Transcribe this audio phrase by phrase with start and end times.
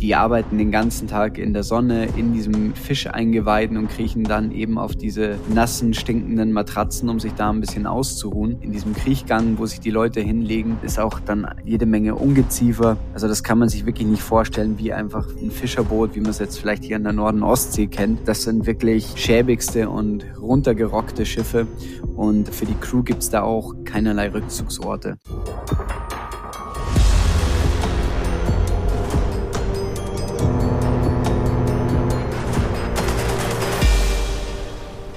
[0.00, 4.78] Die arbeiten den ganzen Tag in der Sonne, in diesem Fischeingeweiden und kriechen dann eben
[4.78, 8.62] auf diese nassen, stinkenden Matratzen, um sich da ein bisschen auszuruhen.
[8.62, 12.96] In diesem Kriechgang, wo sich die Leute hinlegen, ist auch dann jede Menge Ungeziefer.
[13.12, 16.38] Also das kann man sich wirklich nicht vorstellen, wie einfach ein Fischerboot, wie man es
[16.38, 18.28] jetzt vielleicht hier in der Norden-Ostsee kennt.
[18.28, 21.66] Das sind wirklich schäbigste und runtergerockte Schiffe
[22.14, 25.18] und für die Crew gibt es da auch keinerlei Rückzugsorte.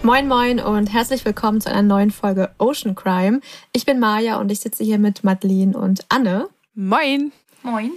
[0.04, 3.40] Moin Moin und herzlich willkommen zu einer neuen Folge Ocean Crime.
[3.72, 6.50] Ich bin Maja und ich sitze hier mit Madeline und Anne.
[6.74, 7.32] Moin.
[7.62, 7.92] Moin.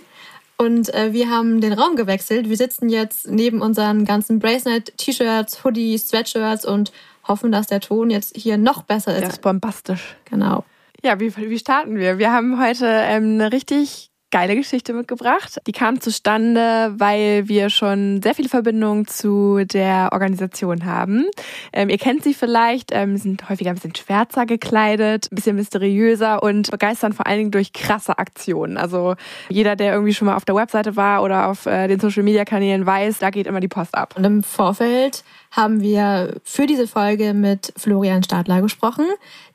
[0.58, 2.50] Und äh, wir haben den Raum gewechselt.
[2.50, 6.92] Wir sitzen jetzt neben unseren ganzen Bracelet, T-Shirts, Hoodies, Sweatshirts und
[7.26, 9.22] hoffen, dass der Ton jetzt hier noch besser ist.
[9.22, 10.14] Der ist bombastisch.
[10.26, 10.62] Genau.
[11.02, 12.18] Ja, wie, wie starten wir?
[12.18, 15.60] Wir haben heute ähm, eine richtig geile Geschichte mitgebracht.
[15.68, 21.26] Die kam zustande, weil wir schon sehr viele Verbindungen zu der Organisation haben.
[21.72, 26.42] Ähm, ihr kennt sie vielleicht, ähm, sind häufiger ein bisschen schwärzer gekleidet, ein bisschen mysteriöser
[26.42, 28.76] und begeistern vor allen Dingen durch krasse Aktionen.
[28.76, 29.14] Also
[29.50, 33.20] jeder, der irgendwie schon mal auf der Webseite war oder auf äh, den Social-Media-Kanälen weiß,
[33.20, 34.14] da geht immer die Post ab.
[34.16, 39.06] Und im Vorfeld haben wir für diese Folge mit Florian Stadler gesprochen,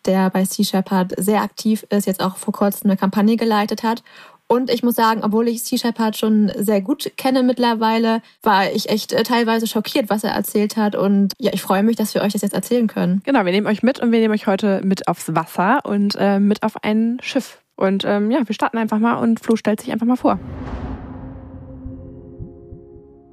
[0.06, 4.04] der bei Sea Shepherd sehr aktiv ist, jetzt auch vor kurzem eine Kampagne geleitet hat
[4.52, 8.90] und ich muss sagen, obwohl ich Sea Shepherd schon sehr gut kenne mittlerweile, war ich
[8.90, 10.96] echt äh, teilweise schockiert, was er erzählt hat.
[10.96, 13.22] Und ja, ich freue mich, dass wir euch das jetzt erzählen können.
[13.24, 16.40] Genau, wir nehmen euch mit und wir nehmen euch heute mit aufs Wasser und äh,
[16.40, 17.62] mit auf ein Schiff.
[17.76, 20.40] Und ähm, ja, wir starten einfach mal und Flo stellt sich einfach mal vor.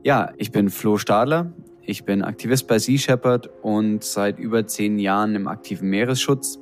[0.04, 1.50] Ja, ich bin Flo Stadler.
[1.80, 6.58] Ich bin Aktivist bei Sea Shepherd und seit über zehn Jahren im aktiven Meeresschutz.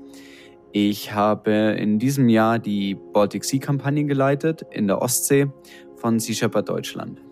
[0.76, 5.46] Ich habe in diesem Jahr die Baltic Sea Kampagne geleitet in der Ostsee
[5.94, 7.22] von Sea Shepherd Deutschland.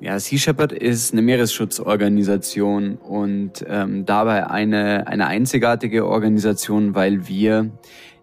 [0.00, 7.70] Ja, Sea Shepherd ist eine Meeresschutzorganisation und ähm, dabei eine, eine einzigartige Organisation, weil wir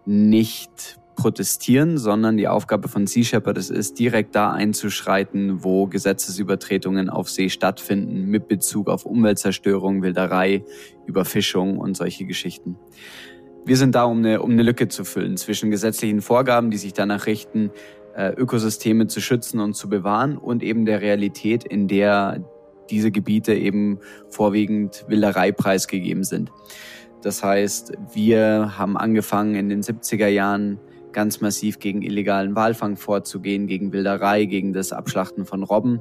[0.04, 7.08] nicht protestieren, sondern die Aufgabe von Sea Shepherd es ist, direkt da einzuschreiten, wo Gesetzesübertretungen
[7.08, 10.62] auf See stattfinden, mit Bezug auf Umweltzerstörung, Wilderei,
[11.06, 12.76] Überfischung und solche Geschichten.
[13.64, 16.92] Wir sind da, um eine, um eine Lücke zu füllen zwischen gesetzlichen Vorgaben, die sich
[16.92, 17.70] danach richten,
[18.16, 22.44] äh, Ökosysteme zu schützen und zu bewahren und eben der Realität, in der
[22.90, 26.50] diese Gebiete eben vorwiegend Wilderei preisgegeben sind.
[27.22, 30.80] Das heißt, wir haben angefangen in den 70er Jahren
[31.12, 36.00] ganz massiv gegen illegalen Walfang vorzugehen, gegen Wilderei, gegen das Abschlachten von Robben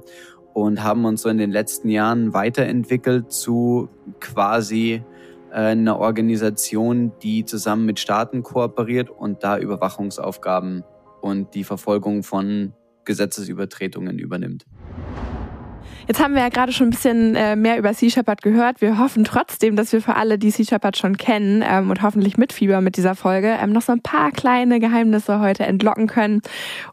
[0.54, 5.04] und haben uns so in den letzten Jahren weiterentwickelt zu quasi
[5.52, 10.84] eine Organisation, die zusammen mit Staaten kooperiert und da Überwachungsaufgaben
[11.22, 12.74] und die Verfolgung von
[13.06, 14.66] Gesetzesübertretungen übernimmt.
[16.10, 18.82] Jetzt haben wir ja gerade schon ein bisschen äh, mehr über Sea Shepherd gehört.
[18.82, 22.36] Wir hoffen trotzdem, dass wir für alle, die Sea Shepherd schon kennen ähm, und hoffentlich
[22.36, 26.42] mitfiebern mit dieser Folge, ähm, noch so ein paar kleine Geheimnisse heute entlocken können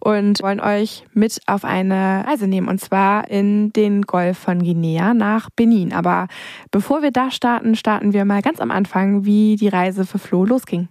[0.00, 5.14] und wollen euch mit auf eine Reise nehmen und zwar in den Golf von Guinea
[5.14, 5.94] nach Benin.
[5.94, 6.28] Aber
[6.70, 10.44] bevor wir da starten, starten wir mal ganz am Anfang, wie die Reise für Flo
[10.44, 10.88] losging.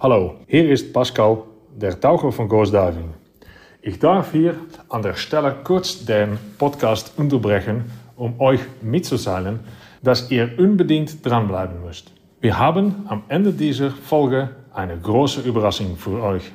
[0.00, 1.38] Hallo, hier ist Pascal,
[1.74, 3.15] der Taucher von Ghost Diving.
[3.86, 4.56] Ich darf hier
[4.88, 7.84] an der Stelle kurz den Podcast unterbrechen,
[8.16, 9.60] um euch mitzuteilen,
[10.02, 12.10] dass ihr unbedingt dranbleiben müsst.
[12.40, 16.50] Wir haben am Ende dieser Folge eine große Überraschung für euch.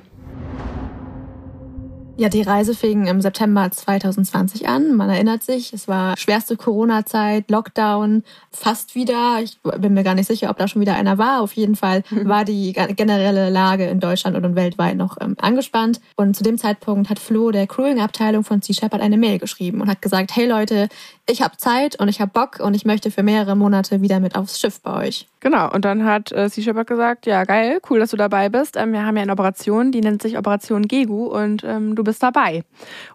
[2.18, 4.96] Ja, die Reise fing im September 2020 an.
[4.96, 9.40] Man erinnert sich, es war schwerste Corona-Zeit, Lockdown, fast wieder.
[9.42, 11.42] Ich bin mir gar nicht sicher, ob da schon wieder einer war.
[11.42, 12.28] Auf jeden Fall mhm.
[12.28, 16.02] war die generelle Lage in Deutschland und weltweit noch ähm, angespannt.
[16.16, 19.90] Und zu dem Zeitpunkt hat Flo der Crewing-Abteilung von Sea Shepherd eine Mail geschrieben und
[19.90, 20.90] hat gesagt, hey Leute,
[21.32, 24.36] ich habe Zeit und ich habe Bock und ich möchte für mehrere Monate wieder mit
[24.36, 25.28] aufs Schiff bei euch.
[25.40, 28.78] Genau, und dann hat äh, Sea Shepherd gesagt, ja geil, cool, dass du dabei bist.
[28.78, 32.22] Ähm, wir haben ja eine Operation, die nennt sich Operation Gegu und ähm, du bist
[32.22, 32.64] dabei.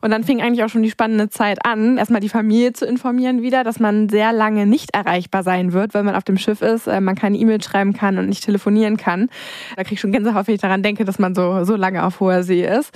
[0.00, 3.42] Und dann fing eigentlich auch schon die spannende Zeit an, erstmal die Familie zu informieren
[3.42, 6.88] wieder, dass man sehr lange nicht erreichbar sein wird, weil man auf dem Schiff ist,
[6.88, 9.28] äh, man keine E-Mail schreiben kann und nicht telefonieren kann.
[9.76, 12.18] Da krieg ich schon Gänsehaut, wenn ich daran denke, dass man so, so lange auf
[12.18, 12.92] hoher See ist.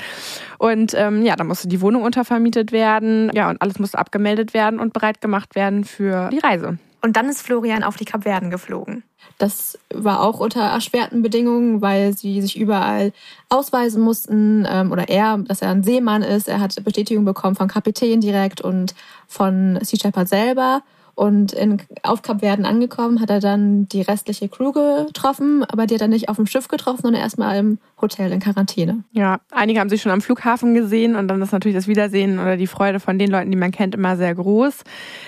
[0.61, 4.79] Und ähm, ja, dann musste die Wohnung untervermietet werden, ja, und alles musste abgemeldet werden
[4.79, 6.77] und bereit gemacht werden für die Reise.
[7.01, 9.03] Und dann ist Florian auf die Kapverden geflogen.
[9.39, 13.15] Das war auch unter erschwerten Bedingungen, weil sie sich überall
[13.49, 16.47] ausweisen mussten ähm, oder er, dass er ein Seemann ist.
[16.47, 18.95] Er hat Bestätigung bekommen vom Kapitän direkt und
[19.27, 20.83] von Sea Shepherd selber.
[21.21, 26.01] Und in, auf Kapverden angekommen, hat er dann die restliche Crew getroffen, aber die hat
[26.01, 29.05] er nicht auf dem Schiff getroffen, sondern erstmal im Hotel in Quarantäne.
[29.13, 32.57] Ja, einige haben sich schon am Flughafen gesehen und dann ist natürlich das Wiedersehen oder
[32.57, 34.83] die Freude von den Leuten, die man kennt, immer sehr groß.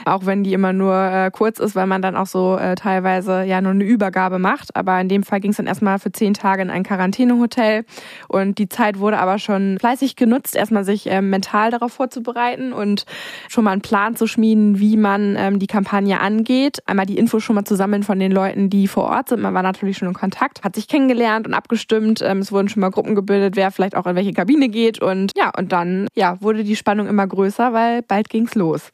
[0.06, 3.42] Auch wenn die immer nur äh, kurz ist, weil man dann auch so äh, teilweise
[3.42, 4.74] ja nur eine Übergabe macht.
[4.74, 7.84] Aber in dem Fall ging es dann erstmal für zehn Tage in ein Quarantänehotel
[8.28, 13.04] und die Zeit wurde aber schon fleißig genutzt, erstmal sich äh, mental darauf vorzubereiten und
[13.50, 16.78] schon mal einen Plan zu schmieden, wie man ähm, die Kampagne angeht.
[16.86, 19.42] Einmal die Infos schon mal zu sammeln von den Leuten, die vor Ort sind.
[19.42, 22.22] Man war natürlich schon in Kontakt, hat sich kennengelernt und abgestimmt.
[22.22, 25.00] Ähm, es wurden schon mal Gruppen gebildet, wer vielleicht auch in welche Kabine geht.
[25.00, 28.90] Und ja, und dann ja, wurde die Spannung immer größer, weil bald ging's los.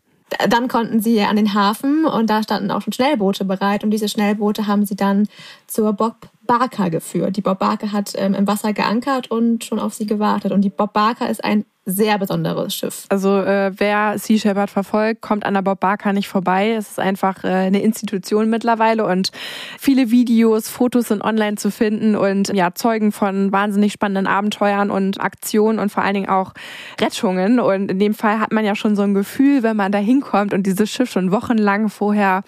[0.49, 4.08] Dann konnten sie an den Hafen und da standen auch schon Schnellboote bereit und diese
[4.08, 5.26] Schnellboote haben sie dann
[5.67, 7.37] zur Bob Barker geführt.
[7.37, 10.52] Die Bob Barker hat ähm, im Wasser geankert und schon auf sie gewartet.
[10.52, 13.06] Und die Bob Barker ist ein sehr besonderes Schiff.
[13.08, 16.73] Also äh, wer Sea Shepherd verfolgt, kommt an der Bob Barker nicht vorbei.
[16.73, 19.31] Es ist einfach äh, eine Institution mittlerweile und
[19.79, 25.19] viele Videos, Fotos sind online zu finden und ja, zeugen von wahnsinnig spannenden Abenteuern und
[25.20, 26.52] Aktionen und vor allen Dingen auch
[27.00, 27.58] Rettungen.
[27.58, 30.52] Und in dem Fall hat man ja schon so ein Gefühl, wenn man da hinkommt
[30.52, 32.43] und dieses Schiff schon wochenlang vorher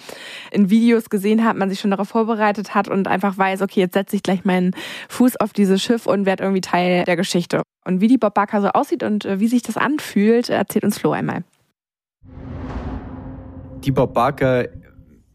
[0.50, 3.94] in Videos gesehen hat, man sich schon darauf vorbereitet hat und einfach weiß, okay, jetzt
[3.94, 4.72] setze ich gleich meinen
[5.08, 7.62] Fuß auf dieses Schiff und werde irgendwie Teil der Geschichte.
[7.84, 10.98] Und wie die Bob Barker so aussieht und äh, wie sich das anfühlt, erzählt uns
[10.98, 11.44] Flo einmal.
[13.84, 14.68] Die Bob Barker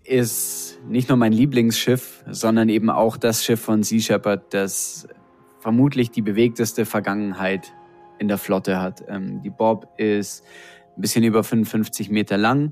[0.04, 5.08] ist nicht nur mein Lieblingsschiff, sondern eben auch das Schiff von Sea Shepherd, das
[5.60, 7.74] vermutlich die bewegteste Vergangenheit
[8.20, 9.04] in der Flotte hat.
[9.08, 10.44] Ähm, die Bob ist
[10.96, 12.72] ein bisschen über 55 Meter lang,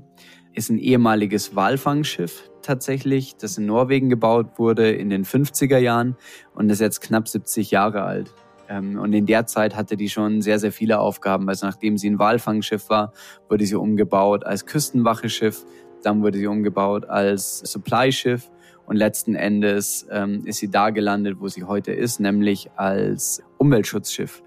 [0.52, 6.16] ist ein ehemaliges Walfangschiff tatsächlich, das in Norwegen gebaut wurde in den 50er Jahren
[6.54, 8.32] und ist jetzt knapp 70 Jahre alt.
[8.74, 11.48] Ähm, und in der Zeit hatte die schon sehr, sehr viele Aufgaben.
[11.48, 13.12] Also nachdem sie ein Walfangschiff war,
[13.48, 15.64] wurde sie umgebaut als Küstenwacheschiff.
[16.02, 18.50] Dann wurde sie umgebaut als Supply-Schiff.
[18.86, 24.42] Und letzten Endes ähm, ist sie da gelandet, wo sie heute ist, nämlich als Umweltschutzschiff.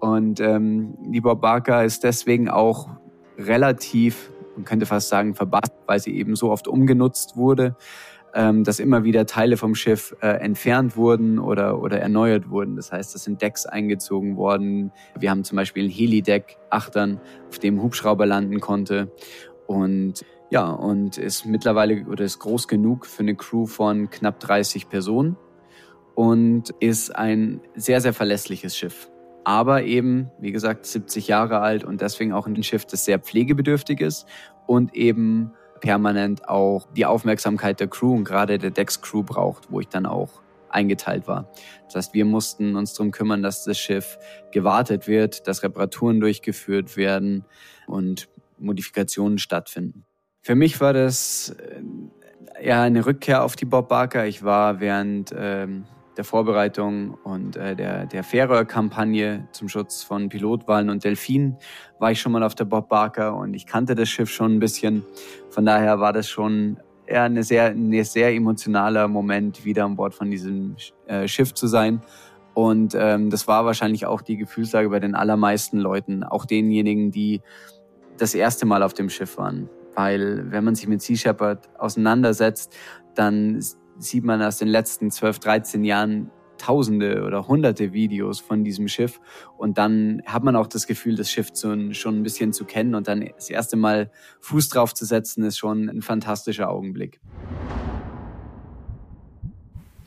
[0.00, 2.88] Und ähm, die Bob Barker ist deswegen auch
[3.36, 7.76] relativ, man könnte fast sagen, verbasst, weil sie eben so oft umgenutzt wurde,
[8.38, 12.76] ähm, dass immer wieder Teile vom Schiff äh, entfernt wurden oder, oder erneuert wurden.
[12.76, 14.92] Das heißt, es sind Decks eingezogen worden.
[15.18, 19.10] Wir haben zum Beispiel ein Helideck, Achtern, auf dem Hubschrauber landen konnte.
[19.66, 24.88] Und ja, und ist mittlerweile oder ist groß genug für eine Crew von knapp 30
[24.88, 25.36] Personen
[26.14, 29.10] und ist ein sehr, sehr verlässliches Schiff.
[29.42, 34.00] Aber eben, wie gesagt, 70 Jahre alt und deswegen auch ein Schiff, das sehr pflegebedürftig
[34.00, 34.26] ist
[34.68, 39.88] und eben permanent auch die Aufmerksamkeit der Crew und gerade der Decks-Crew braucht, wo ich
[39.88, 40.40] dann auch
[40.70, 41.50] eingeteilt war.
[41.86, 44.18] Das heißt, wir mussten uns darum kümmern, dass das Schiff
[44.52, 47.44] gewartet wird, dass Reparaturen durchgeführt werden
[47.86, 48.28] und
[48.58, 50.04] Modifikationen stattfinden.
[50.42, 51.56] Für mich war das
[52.60, 54.26] äh, ja eine Rückkehr auf die Bob Barker.
[54.26, 55.84] Ich war während ähm,
[56.18, 61.56] der Vorbereitung und äh, der, der Färöer-Kampagne zum Schutz von Pilotwahlen und Delfinen
[62.00, 64.58] war ich schon mal auf der Bob Barker und ich kannte das Schiff schon ein
[64.58, 65.04] bisschen.
[65.48, 70.12] Von daher war das schon eher eine sehr, ein sehr emotionaler Moment, wieder an Bord
[70.12, 70.74] von diesem
[71.06, 72.02] äh, Schiff zu sein.
[72.52, 77.42] Und ähm, das war wahrscheinlich auch die Gefühlslage bei den allermeisten Leuten, auch denjenigen, die
[78.16, 79.70] das erste Mal auf dem Schiff waren.
[79.94, 82.76] Weil wenn man sich mit Sea Shepherd auseinandersetzt,
[83.14, 83.60] dann
[83.98, 89.20] sieht man aus den letzten 12, 13 Jahren tausende oder hunderte Videos von diesem Schiff.
[89.56, 92.94] Und dann hat man auch das Gefühl, das Schiff schon ein bisschen zu kennen.
[92.94, 97.20] Und dann das erste Mal Fuß drauf zu setzen, ist schon ein fantastischer Augenblick.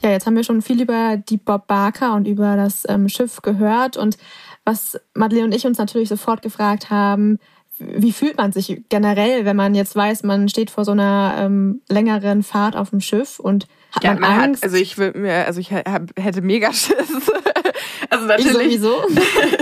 [0.04, 3.42] Ja, jetzt haben wir schon viel über die Bob Barker und über das ähm, Schiff
[3.42, 3.98] gehört.
[3.98, 4.18] Und
[4.65, 7.38] was Madeleine und ich uns natürlich sofort gefragt haben,
[7.77, 11.82] wie fühlt man sich generell, wenn man jetzt weiß, man steht vor so einer ähm,
[11.88, 13.39] längeren Fahrt auf dem Schiff?
[13.39, 14.63] Und hat ja, man, man Angst?
[14.63, 16.95] Hat, also ich würde mir, also ich hab, hätte mega Schiss.
[18.10, 18.75] also natürlich.
[18.75, 19.01] Ich sowieso.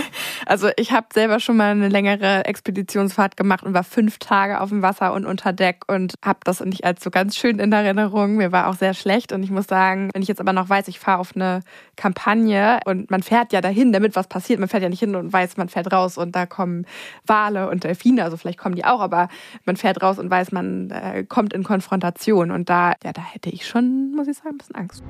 [0.49, 4.69] Also ich habe selber schon mal eine längere Expeditionsfahrt gemacht und war fünf Tage auf
[4.69, 8.37] dem Wasser und unter Deck und habe das nicht als so ganz schön in Erinnerung.
[8.37, 10.87] Mir war auch sehr schlecht und ich muss sagen, wenn ich jetzt aber noch weiß,
[10.87, 11.61] ich fahre auf eine
[11.97, 14.59] Kampagne und man fährt ja dahin, damit was passiert.
[14.59, 16.87] Man fährt ja nicht hin und weiß, man fährt raus und da kommen
[17.27, 19.29] Wale und Delfine, also vielleicht kommen die auch, aber
[19.65, 23.51] man fährt raus und weiß, man äh, kommt in Konfrontation und da, ja, da hätte
[23.51, 25.03] ich schon, muss ich sagen, ein bisschen Angst.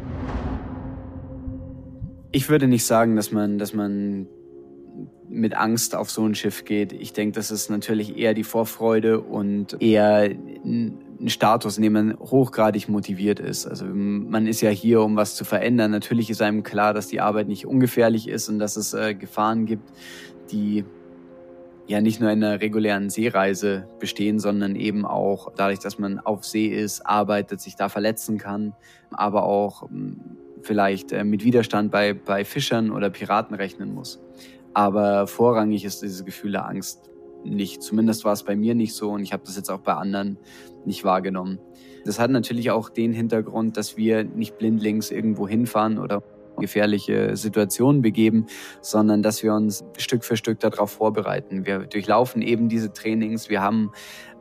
[2.34, 4.28] Ich würde nicht sagen, dass man, dass man
[5.30, 6.92] mit Angst auf so ein Schiff geht.
[6.92, 10.30] Ich denke, das ist natürlich eher die Vorfreude und eher
[10.66, 13.68] ein Status, in dem man hochgradig motiviert ist.
[13.68, 15.92] Also man ist ja hier, um was zu verändern.
[15.92, 19.66] Natürlich ist einem klar, dass die Arbeit nicht ungefährlich ist und dass es äh, Gefahren
[19.66, 19.92] gibt,
[20.52, 20.84] die
[21.88, 26.46] ja nicht nur in einer regulären Seereise bestehen, sondern eben auch dadurch, dass man auf
[26.46, 28.74] See ist, arbeitet, sich da verletzen kann,
[29.12, 29.90] aber auch
[30.62, 34.20] vielleicht äh, mit Widerstand bei, bei Fischern oder Piraten rechnen muss.
[34.74, 37.10] Aber vorrangig ist dieses Gefühl der Angst
[37.44, 37.82] nicht.
[37.82, 40.38] Zumindest war es bei mir nicht so und ich habe das jetzt auch bei anderen
[40.86, 41.60] nicht wahrgenommen.
[42.06, 46.24] Das hat natürlich auch den Hintergrund, dass wir nicht blindlings irgendwo hinfahren oder
[46.58, 48.46] gefährliche Situationen begeben,
[48.82, 51.66] sondern dass wir uns Stück für Stück darauf vorbereiten.
[51.66, 53.92] Wir durchlaufen eben diese Trainings, wir haben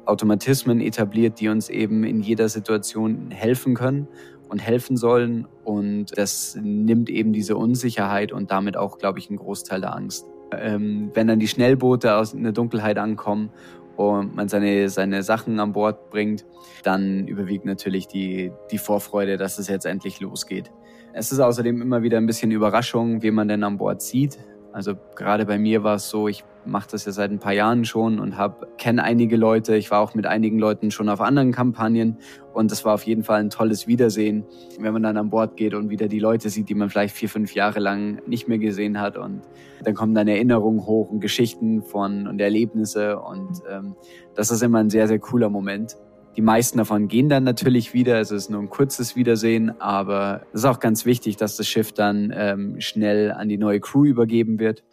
[0.05, 4.09] Automatismen etabliert, die uns eben in jeder Situation helfen können
[4.49, 5.47] und helfen sollen.
[5.65, 10.27] Und das nimmt eben diese Unsicherheit und damit auch, glaube ich, einen Großteil der Angst.
[10.53, 13.51] Ähm, wenn dann die Schnellboote aus in der Dunkelheit ankommen
[13.97, 16.47] und man seine, seine Sachen an Bord bringt,
[16.83, 20.71] dann überwiegt natürlich die, die Vorfreude, dass es jetzt endlich losgeht.
[21.13, 24.39] Es ist außerdem immer wieder ein bisschen Überraschung, wie man denn an Bord sieht.
[24.73, 27.85] Also gerade bei mir war es so, ich mache das ja seit ein paar Jahren
[27.85, 29.77] schon und habe kenne einige Leute.
[29.77, 32.19] Ich war auch mit einigen Leuten schon auf anderen Kampagnen
[32.53, 34.45] und das war auf jeden Fall ein tolles Wiedersehen,
[34.79, 37.29] wenn man dann an Bord geht und wieder die Leute sieht, die man vielleicht vier,
[37.29, 39.43] fünf Jahre lang nicht mehr gesehen hat und
[39.83, 43.95] dann kommen dann Erinnerungen hoch und Geschichten von und Erlebnisse und ähm,
[44.35, 45.97] das ist immer ein sehr, sehr cooler Moment.
[46.39, 48.21] Die meisten davon gehen dann natürlich wieder.
[48.21, 51.91] Es ist nur ein kurzes Wiedersehen, aber es ist auch ganz wichtig, dass das Schiff
[51.93, 54.85] dann ähm, schnell an die neue Crew übergeben wird.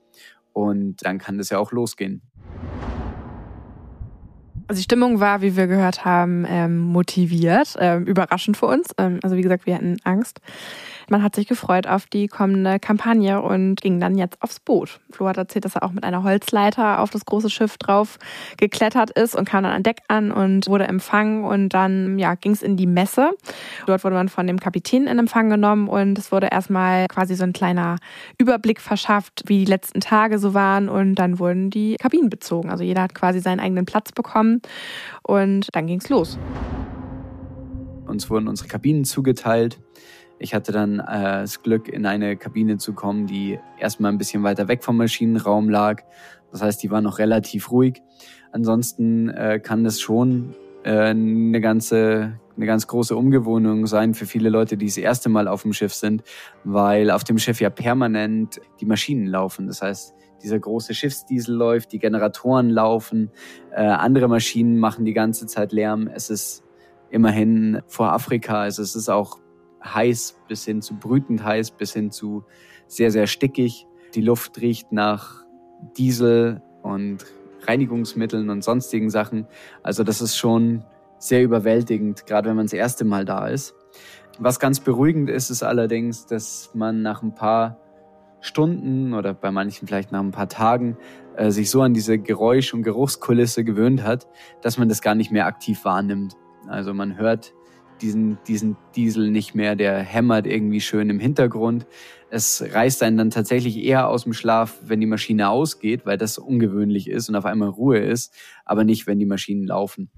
[0.56, 2.22] Und dann kann das ja auch losgehen.
[4.68, 8.88] Also die Stimmung war, wie wir gehört haben, ähm, motiviert, ähm, überraschend für uns.
[8.98, 10.40] Ähm, also wie gesagt, wir hatten Angst.
[11.10, 15.00] Man hat sich gefreut auf die kommende Kampagne und ging dann jetzt aufs Boot.
[15.12, 18.18] Flo hat erzählt, dass er auch mit einer Holzleiter auf das große Schiff drauf
[18.58, 22.52] geklettert ist und kam dann an Deck an und wurde empfangen und dann ja, ging
[22.52, 23.32] es in die Messe.
[23.86, 27.44] Dort wurde man von dem Kapitän in Empfang genommen und es wurde erstmal quasi so
[27.44, 27.98] ein kleiner
[28.38, 32.70] Überblick verschafft, wie die letzten Tage so waren und dann wurden die Kabinen bezogen.
[32.70, 34.62] Also jeder hat quasi seinen eigenen Platz bekommen
[35.24, 36.38] und dann ging es los.
[38.08, 39.80] Uns wurden unsere Kabinen zugeteilt.
[40.40, 44.44] Ich hatte dann äh, das Glück, in eine Kabine zu kommen, die erstmal ein bisschen
[44.44, 46.04] weiter weg vom Maschinenraum lag.
[46.52, 48.02] Das heißt, die war noch relativ ruhig.
[48.52, 54.50] Ansonsten äh, kann das schon äh, eine ganze eine ganz große Umgewöhnung sein für viele
[54.50, 56.24] Leute, die das erste Mal auf dem Schiff sind,
[56.64, 59.68] weil auf dem Schiff ja permanent die Maschinen laufen.
[59.68, 63.32] Das heißt, dieser große Schiffsdiesel läuft, die Generatoren laufen,
[63.72, 66.08] äh, andere Maschinen machen die ganze Zeit Lärm.
[66.08, 66.64] Es ist
[67.10, 69.40] immerhin vor Afrika, also es ist auch
[69.94, 72.44] heiß bis hin zu brütend heiß, bis hin zu
[72.88, 73.88] sehr, sehr stickig.
[74.14, 75.46] Die Luft riecht nach
[75.98, 77.26] Diesel und
[77.68, 79.48] Reinigungsmitteln und sonstigen Sachen.
[79.84, 80.84] Also das ist schon
[81.18, 83.74] sehr überwältigend, gerade wenn man das erste Mal da ist.
[84.38, 87.80] Was ganz beruhigend ist, ist allerdings, dass man nach ein paar
[88.42, 90.98] Stunden oder bei manchen vielleicht nach ein paar Tagen
[91.36, 94.28] äh, sich so an diese Geräusch- und Geruchskulisse gewöhnt hat,
[94.62, 96.36] dass man das gar nicht mehr aktiv wahrnimmt.
[96.68, 97.54] Also man hört
[98.02, 101.86] diesen, diesen Diesel nicht mehr, der hämmert irgendwie schön im Hintergrund.
[102.30, 106.38] Es reißt einen dann tatsächlich eher aus dem Schlaf, wenn die Maschine ausgeht, weil das
[106.38, 108.34] ungewöhnlich ist und auf einmal Ruhe ist,
[108.66, 110.10] aber nicht, wenn die Maschinen laufen.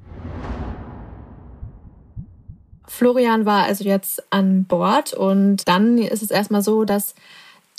[2.88, 7.14] Florian war also jetzt an Bord und dann ist es erstmal so, dass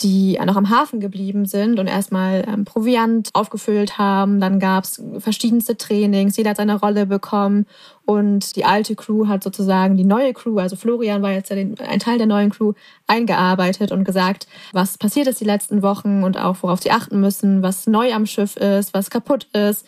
[0.01, 4.39] die noch am Hafen geblieben sind und erstmal ähm, Proviant aufgefüllt haben.
[4.39, 7.65] Dann gab es verschiedenste Trainings, jeder hat seine Rolle bekommen.
[8.05, 12.17] Und die alte Crew hat sozusagen die neue Crew, also Florian war jetzt ein Teil
[12.17, 12.73] der neuen Crew,
[13.05, 17.61] eingearbeitet und gesagt, was passiert ist die letzten Wochen und auch worauf sie achten müssen,
[17.61, 19.85] was neu am Schiff ist, was kaputt ist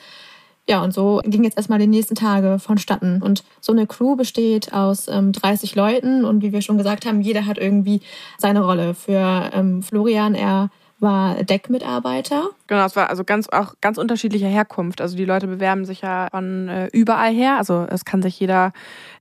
[0.69, 3.21] ja, und so ging jetzt erstmal die nächsten Tage vonstatten.
[3.21, 7.21] Und so eine Crew besteht aus ähm, 30 Leuten und wie wir schon gesagt haben,
[7.21, 8.01] jeder hat irgendwie
[8.37, 8.93] seine Rolle.
[8.93, 12.49] Für ähm, Florian, er war Deckmitarbeiter.
[12.71, 15.01] Genau, es war also ganz auch ganz unterschiedlicher Herkunft.
[15.01, 17.57] Also die Leute bewerben sich ja von äh, überall her.
[17.57, 18.71] Also es kann sich jeder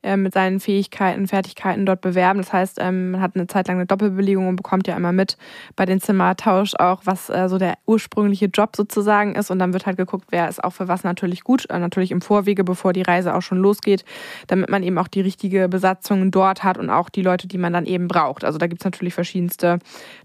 [0.04, 2.38] äh, mit seinen Fähigkeiten, Fertigkeiten dort bewerben.
[2.38, 5.36] Das heißt, ähm, man hat eine Zeit lang eine Doppelbelegung und bekommt ja immer mit
[5.74, 9.50] bei den Zimmertausch auch, was äh, so der ursprüngliche Job sozusagen ist.
[9.50, 11.68] Und dann wird halt geguckt, wer ist auch für was natürlich gut.
[11.70, 14.04] Äh, natürlich im Vorwege, bevor die Reise auch schon losgeht,
[14.46, 17.72] damit man eben auch die richtige Besatzung dort hat und auch die Leute, die man
[17.72, 18.44] dann eben braucht.
[18.44, 19.80] Also da gibt es natürlich verschiedenste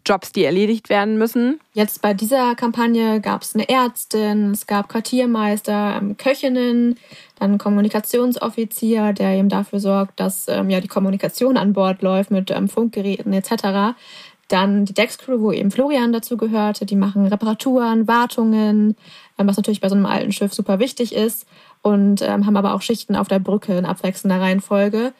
[0.06, 1.60] Jobs, die erledigt werden müssen.
[1.74, 6.98] Jetzt bei dieser Kampagne gab es eine Ärztin, es gab Quartiermeister, ähm, Köchinnen,
[7.40, 12.52] dann Kommunikationsoffizier, der eben dafür sorgt, dass ähm, ja die Kommunikation an Bord läuft mit
[12.52, 13.98] ähm, Funkgeräten etc.
[14.48, 18.96] Dann die Deckscrew, wo eben Florian dazu gehörte, die machen Reparaturen, Wartungen,
[19.38, 21.48] was natürlich bei so einem alten Schiff super wichtig ist
[21.82, 25.14] und ähm, haben aber auch Schichten auf der Brücke in abwechselnder Reihenfolge.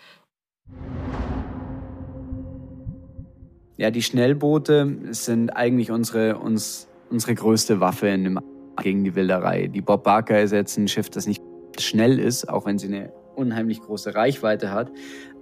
[3.78, 8.40] Ja, die Schnellboote sind eigentlich unsere, uns, unsere größte Waffe in dem
[8.82, 9.68] gegen die Wilderei.
[9.68, 11.42] Die Bob Barker ist jetzt ein Schiff, das nicht
[11.80, 14.92] schnell ist, auch wenn sie eine unheimlich große Reichweite hat.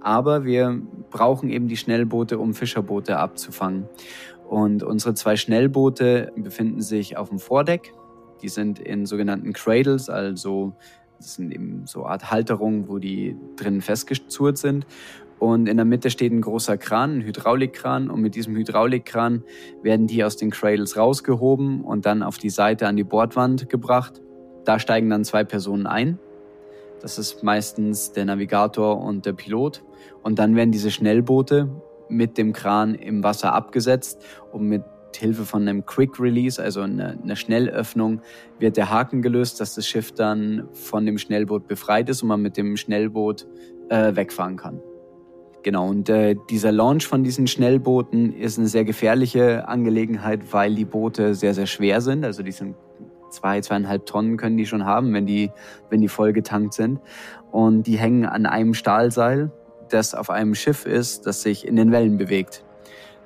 [0.00, 0.80] Aber wir
[1.10, 3.88] brauchen eben die Schnellboote, um Fischerboote abzufangen.
[4.48, 7.92] Und unsere zwei Schnellboote befinden sich auf dem Vordeck.
[8.42, 10.74] Die sind in sogenannten Cradles, also
[11.18, 14.86] das sind eben so Art Halterungen, wo die drinnen festgezurrt sind.
[15.44, 18.08] Und in der Mitte steht ein großer Kran, ein Hydraulikkran.
[18.08, 19.44] Und mit diesem Hydraulikkran
[19.82, 24.22] werden die aus den Cradles rausgehoben und dann auf die Seite an die Bordwand gebracht.
[24.64, 26.18] Da steigen dann zwei Personen ein.
[27.02, 29.84] Das ist meistens der Navigator und der Pilot.
[30.22, 31.68] Und dann werden diese Schnellboote
[32.08, 34.82] mit dem Kran im Wasser abgesetzt und mit
[35.14, 38.22] Hilfe von einem Quick Release, also einer eine Schnellöffnung,
[38.58, 42.40] wird der Haken gelöst, dass das Schiff dann von dem Schnellboot befreit ist und man
[42.40, 43.46] mit dem Schnellboot
[43.90, 44.80] äh, wegfahren kann.
[45.64, 50.84] Genau, und äh, dieser Launch von diesen Schnellbooten ist eine sehr gefährliche Angelegenheit, weil die
[50.84, 52.22] Boote sehr, sehr schwer sind.
[52.22, 52.76] Also die sind
[53.30, 55.50] zwei, zweieinhalb Tonnen können die schon haben, wenn die,
[55.88, 57.00] wenn die voll getankt sind.
[57.50, 59.52] Und die hängen an einem Stahlseil,
[59.88, 62.62] das auf einem Schiff ist, das sich in den Wellen bewegt.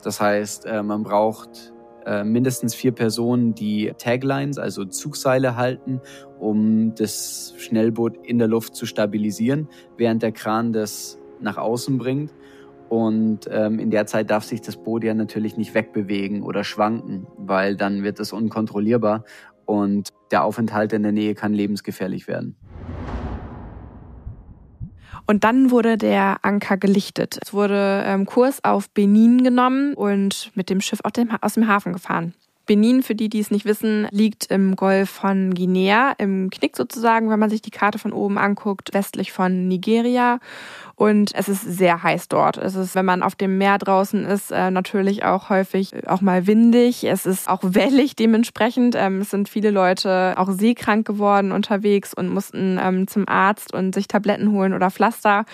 [0.05, 1.73] Das heißt, äh, man braucht
[2.07, 6.01] äh, mindestens vier Personen, die Taglines, also Zugseile halten,
[6.39, 12.33] um das Schnellboot in der Luft zu stabilisieren, während der Kran das nach außen bringt.
[12.89, 17.27] Und ähm, in der Zeit darf sich das Boot ja natürlich nicht wegbewegen oder schwanken,
[17.37, 19.25] weil dann wird es unkontrollierbar
[19.67, 22.57] und der Aufenthalt in der Nähe kann lebensgefährlich werden.
[25.27, 27.39] Und dann wurde der Anker gelichtet.
[27.43, 32.33] Es wurde ähm, Kurs auf Benin genommen und mit dem Schiff aus dem Hafen gefahren.
[32.65, 37.31] Benin, für die, die es nicht wissen, liegt im Golf von Guinea, im Knick sozusagen,
[37.31, 40.39] wenn man sich die Karte von oben anguckt, westlich von Nigeria.
[40.99, 42.57] Und es ist sehr heiß dort.
[42.57, 46.23] Es ist, wenn man auf dem Meer draußen ist, äh, natürlich auch häufig äh, auch
[46.23, 47.05] mal windig.
[47.05, 48.97] Es ist auch wellig dementsprechend.
[48.99, 53.95] Ähm, es sind viele Leute auch seekrank geworden unterwegs und mussten ähm, zum Arzt und
[53.95, 55.45] sich Tabletten holen oder Pflaster.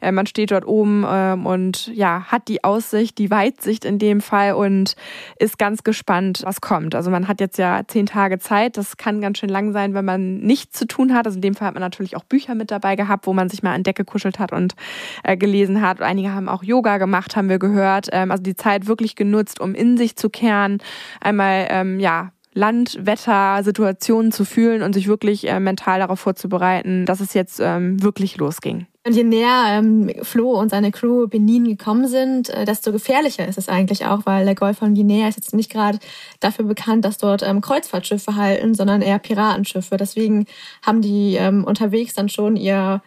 [0.00, 4.20] Äh, man steht dort oben ähm, und ja, hat die Aussicht, die Weitsicht in dem
[4.20, 4.94] Fall und
[5.36, 6.94] ist ganz gespannt, was kommt.
[6.94, 8.76] Also man hat jetzt ja zehn Tage Zeit.
[8.76, 11.26] Das kann ganz schön lang sein, wenn man nichts zu tun hat.
[11.26, 13.64] Also in dem Fall hat man natürlich auch Bücher mit dabei gehabt, wo man sich
[13.64, 14.76] mal an Decke kuschelt hat und
[15.22, 16.00] äh, gelesen hat.
[16.00, 18.08] Einige haben auch Yoga gemacht, haben wir gehört.
[18.12, 20.78] Ähm, also die Zeit wirklich genutzt, um in sich zu kehren,
[21.20, 27.06] einmal ähm, ja Land, Wetter, Situationen zu fühlen und sich wirklich äh, mental darauf vorzubereiten,
[27.06, 28.86] dass es jetzt ähm, wirklich losging.
[29.04, 33.58] Und je näher ähm, Flo und seine Crew Benin gekommen sind, äh, desto gefährlicher ist
[33.58, 35.98] es eigentlich auch, weil der Golf von Guinea ist jetzt nicht gerade
[36.40, 39.96] dafür bekannt, dass dort ähm, Kreuzfahrtschiffe halten, sondern eher Piratenschiffe.
[39.96, 40.46] Deswegen
[40.86, 43.02] haben die ähm, unterwegs dann schon ihr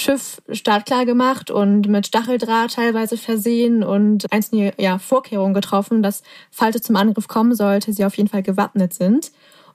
[0.00, 6.76] Schiff startklar gemacht und mit Stacheldraht teilweise versehen und einzelne ja, Vorkehrungen getroffen, dass, falls
[6.76, 9.30] es zum Angriff kommen sollte, sie auf jeden Fall gewappnet sind.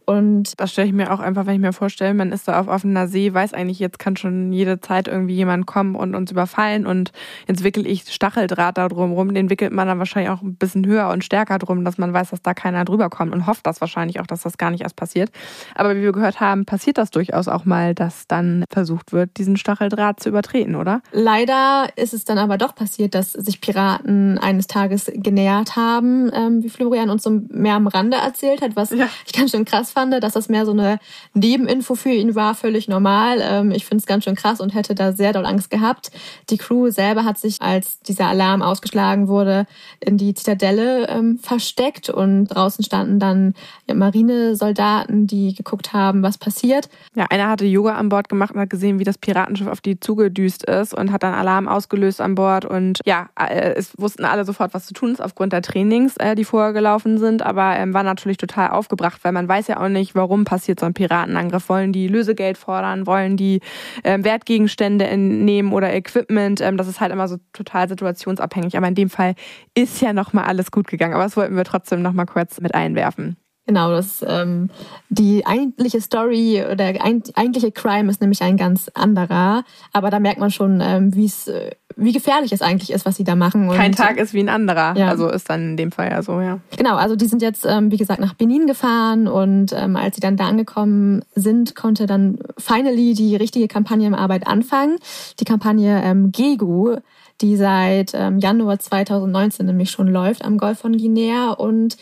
[0.06, 2.68] Und das stelle ich mir auch einfach, wenn ich mir vorstelle, man ist da auf
[2.68, 6.86] offener See, weiß eigentlich, jetzt kann schon jede Zeit irgendwie jemand kommen und uns überfallen
[6.86, 7.12] und
[7.48, 9.34] jetzt wickel ich Stacheldraht da drum rum.
[9.34, 12.30] Den wickelt man dann wahrscheinlich auch ein bisschen höher und stärker drum, dass man weiß,
[12.30, 14.96] dass da keiner drüber kommt und hofft das wahrscheinlich auch, dass das gar nicht erst
[14.96, 15.32] passiert.
[15.74, 19.58] Aber wie wir gehört haben, passiert das durchaus auch mal, dass dann versucht wird, diesen
[19.58, 21.02] Stacheldraht zu übertreten, oder?
[21.12, 26.64] Leider ist es dann aber doch passiert, dass sich Piraten eines Tages genähert haben, ähm,
[26.64, 29.08] wie Florian uns so mehr am Rande erzählt hat, was ja.
[29.26, 31.00] ich ganz schön krass fand, dass das mehr so eine
[31.34, 33.40] Nebeninfo für ihn war, völlig normal.
[33.42, 36.12] Ähm, ich finde es ganz schön krass und hätte da sehr doll Angst gehabt.
[36.50, 39.66] Die Crew selber hat sich, als dieser Alarm ausgeschlagen wurde,
[40.00, 43.54] in die Zitadelle ähm, versteckt und draußen standen dann
[43.88, 46.90] ja, Marinesoldaten, die geguckt haben, was passiert.
[47.16, 50.00] Ja, einer hatte Yoga an Bord gemacht und hat gesehen, wie das Piratenschiff auf die
[50.00, 54.46] zugedüst ist und hat dann Alarm ausgelöst an Bord und ja, äh, es wussten alle
[54.46, 57.94] sofort, was zu tun ist aufgrund der Trainings, äh, die vorher gelaufen sind, aber ähm,
[57.94, 60.94] war natürlich total aufgebracht, weil man weiß ja auch auch nicht, warum passiert so ein
[60.94, 61.70] Piratenangriff.
[61.70, 63.08] Wollen die Lösegeld fordern?
[63.08, 63.62] Wollen die
[64.04, 66.62] ähm, Wertgegenstände entnehmen oder Equipment?
[66.62, 68.78] Ähm, das ist halt immer so total situationsabhängig.
[68.78, 69.36] Aber in dem Fall
[69.74, 71.14] ist ja nochmal alles gut gegangen.
[71.14, 73.38] Aber das wollten wir trotzdem nochmal kurz mit einwerfen.
[73.68, 74.70] Genau, das ähm,
[75.10, 79.64] die eigentliche Story oder der eigentliche Crime ist nämlich ein ganz anderer.
[79.92, 83.16] Aber da merkt man schon, ähm, wie es äh, wie gefährlich es eigentlich ist, was
[83.16, 83.70] sie da machen.
[83.70, 84.96] Kein Tag ist wie ein anderer.
[84.98, 85.08] Ja.
[85.08, 86.60] Also ist dann in dem Fall ja so, ja.
[86.78, 90.22] Genau, also die sind jetzt, ähm, wie gesagt, nach Benin gefahren und ähm, als sie
[90.22, 94.98] dann da angekommen sind, konnte dann finally die richtige Kampagne im Arbeit anfangen.
[95.40, 96.98] Die Kampagne ähm, GEGU,
[97.42, 101.98] die seit ähm, Januar 2019 nämlich schon läuft am Golf von Guinea und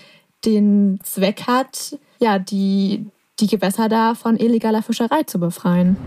[0.45, 3.05] den Zweck hat, ja, die,
[3.39, 5.97] die Gewässer da von illegaler Fischerei zu befreien.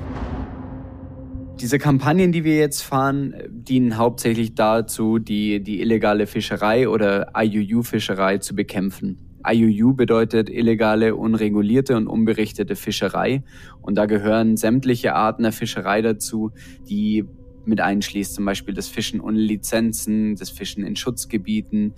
[1.61, 8.39] Diese Kampagnen, die wir jetzt fahren, dienen hauptsächlich dazu, die, die illegale Fischerei oder IUU-Fischerei
[8.39, 9.19] zu bekämpfen.
[9.47, 13.43] IUU bedeutet illegale, unregulierte und unberichtete Fischerei.
[13.81, 16.51] Und da gehören sämtliche Arten der Fischerei dazu,
[16.89, 17.25] die
[17.65, 21.95] mit einschließt, zum Beispiel das Fischen ohne Lizenzen, das Fischen in Schutzgebieten,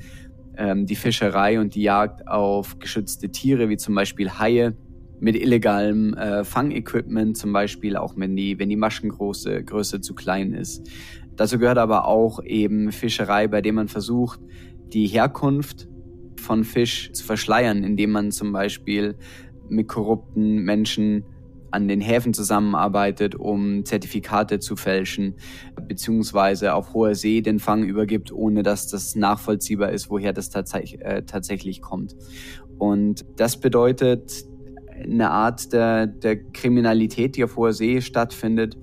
[0.59, 4.77] ähm, die Fischerei und die Jagd auf geschützte Tiere, wie zum Beispiel Haie,
[5.21, 10.53] mit illegalem äh, Fangequipment, zum Beispiel auch wenn die, wenn die Maschengröße Größe zu klein
[10.53, 10.89] ist.
[11.37, 14.41] Dazu gehört aber auch eben Fischerei, bei dem man versucht,
[14.93, 15.89] die Herkunft
[16.37, 19.17] von Fisch zu verschleiern, indem man zum Beispiel
[19.69, 21.25] mit korrupten Menschen
[21.71, 25.35] an den Häfen zusammenarbeitet, um Zertifikate zu fälschen,
[25.87, 30.75] beziehungsweise auf hoher See den Fang übergibt, ohne dass das nachvollziehbar ist, woher das tats
[30.75, 32.17] äh, tatsächlich kommt.
[32.79, 34.45] Und das bedeutet
[35.03, 38.77] eine Art der, der Kriminalität, die auf hoher See stattfindet,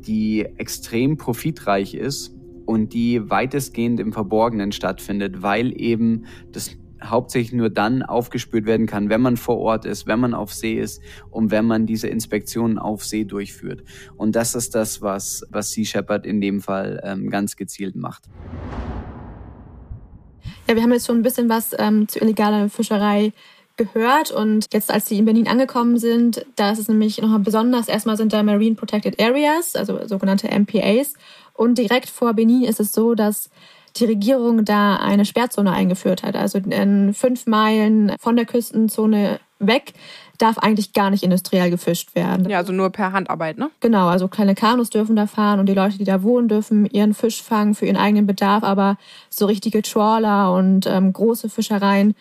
[0.00, 2.34] die extrem profitreich ist
[2.66, 9.08] und die weitestgehend im Verborgenen stattfindet, weil eben das hauptsächlich nur dann aufgespürt werden kann,
[9.08, 12.78] wenn man vor Ort ist, wenn man auf See ist und wenn man diese Inspektionen
[12.78, 13.82] auf See durchführt.
[14.16, 18.24] Und das ist das, was, was Sea Shepherd in dem Fall ähm, ganz gezielt macht.
[20.68, 23.32] Ja, wir haben jetzt schon ein bisschen was ähm, zu illegaler Fischerei
[23.76, 27.88] gehört und jetzt, als sie in Berlin angekommen sind, da ist es nämlich nochmal besonders.
[27.88, 31.14] Erstmal sind da Marine Protected Areas, also sogenannte MPAs.
[31.54, 33.50] Und direkt vor Benin ist es so, dass
[33.96, 36.36] die Regierung da eine Sperrzone eingeführt hat.
[36.36, 39.92] Also in fünf Meilen von der Küstenzone weg
[40.38, 42.48] darf eigentlich gar nicht industriell gefischt werden.
[42.48, 43.70] Ja, also nur per Handarbeit, ne?
[43.80, 47.14] Genau, also kleine Kanus dürfen da fahren und die Leute, die da wohnen, dürfen ihren
[47.14, 48.96] Fisch fangen für ihren eigenen Bedarf, aber
[49.28, 52.14] so richtige Trawler und ähm, große Fischereien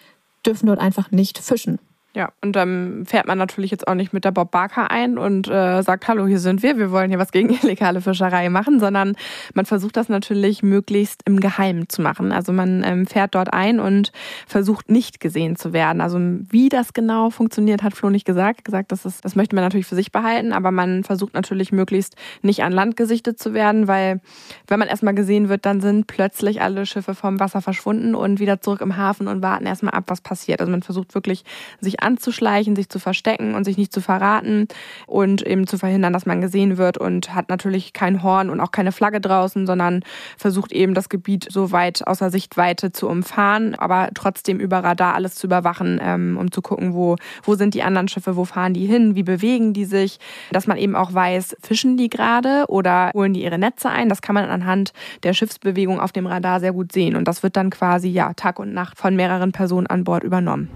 [0.46, 1.80] dürfen dort einfach nicht fischen.
[2.16, 5.48] Ja, und dann fährt man natürlich jetzt auch nicht mit der Bob Barker ein und
[5.48, 9.16] äh, sagt, hallo, hier sind wir, wir wollen hier was gegen illegale Fischerei machen, sondern
[9.54, 12.32] man versucht das natürlich möglichst im Geheimen zu machen.
[12.32, 14.12] Also man ähm, fährt dort ein und
[14.48, 16.02] versucht nicht gesehen zu werden.
[16.02, 18.66] Also wie das genau funktioniert, hat Flo nicht gesagt.
[18.66, 22.16] gesagt, das, ist, das möchte man natürlich für sich behalten, aber man versucht natürlich möglichst
[22.42, 24.20] nicht an Land gesichtet zu werden, weil
[24.68, 28.62] wenn man erstmal gesehen wird, dann sind plötzlich alle Schiffe vom Wasser verschwunden und wieder
[28.62, 30.60] zurück im Hafen und warten erstmal ab, was passiert.
[30.60, 31.46] Also man versucht wirklich,
[31.80, 34.68] sich anzuschleichen, sich zu verstecken und sich nicht zu verraten
[35.08, 38.72] und eben zu verhindern, dass man gesehen wird und hat natürlich kein Horn und auch
[38.72, 40.02] keine Flagge draußen, sondern
[40.38, 45.36] versucht eben das Gebiet so weit außer Sichtweite zu umfahren, aber trotzdem über Radar alles
[45.36, 48.86] zu überwachen, ähm, um zu gucken, wo, wo sind die anderen Schiffe, wo fahren die
[48.86, 50.20] hin, wie bewegen die sich,
[50.52, 54.10] dass man eben auch weiß, fischen die gerade oder holen die ihre Netze ein.
[54.10, 57.56] Das kann man anhand der Schiffsbewegung auf dem Radar sehr gut sehen und das wird
[57.56, 60.70] dann quasi ja Tag und Nacht von mehreren Personen an Bord übernommen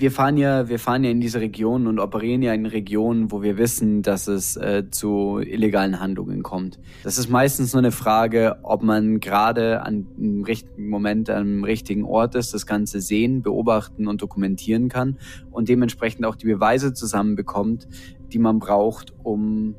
[0.00, 3.42] wir fahren ja, wir fahren ja in diese Region und operieren ja in Regionen, wo
[3.42, 6.78] wir wissen, dass es äh, zu illegalen Handlungen kommt.
[7.04, 12.04] Das ist meistens nur eine Frage, ob man gerade an einem richtigen Moment am richtigen
[12.04, 15.18] Ort ist, das Ganze sehen, beobachten und dokumentieren kann
[15.50, 17.86] und dementsprechend auch die Beweise zusammenbekommt,
[18.32, 19.74] die man braucht, um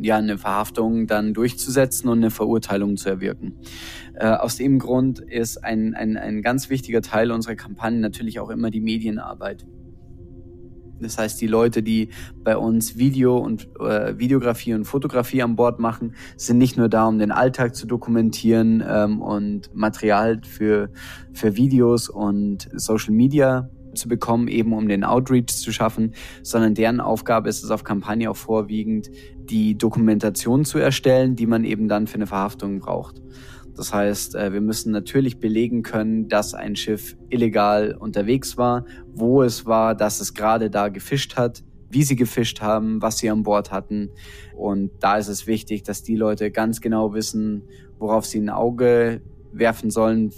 [0.00, 3.58] ja, eine Verhaftung dann durchzusetzen und eine Verurteilung zu erwirken.
[4.14, 8.50] Äh, aus dem Grund ist ein, ein, ein ganz wichtiger Teil unserer Kampagne natürlich auch
[8.50, 9.66] immer die Medienarbeit.
[11.00, 12.08] Das heißt, die Leute, die
[12.42, 17.06] bei uns Video und äh, Videografie und Fotografie an Bord machen, sind nicht nur da,
[17.06, 20.90] um den Alltag zu dokumentieren ähm, und Material für,
[21.32, 27.00] für Videos und Social Media zu bekommen, eben um den Outreach zu schaffen, sondern deren
[27.00, 32.06] Aufgabe ist es auf Kampagne auch vorwiegend, die Dokumentation zu erstellen, die man eben dann
[32.06, 33.22] für eine Verhaftung braucht.
[33.78, 39.42] Das heißt, äh, wir müssen natürlich belegen können, dass ein Schiff illegal unterwegs war, wo
[39.42, 43.44] es war, dass es gerade da gefischt hat, wie sie gefischt haben, was sie an
[43.44, 44.10] Bord hatten.
[44.56, 47.62] Und da ist es wichtig, dass die Leute ganz genau wissen,
[47.98, 49.22] worauf sie ein Auge
[49.52, 50.32] werfen sollen,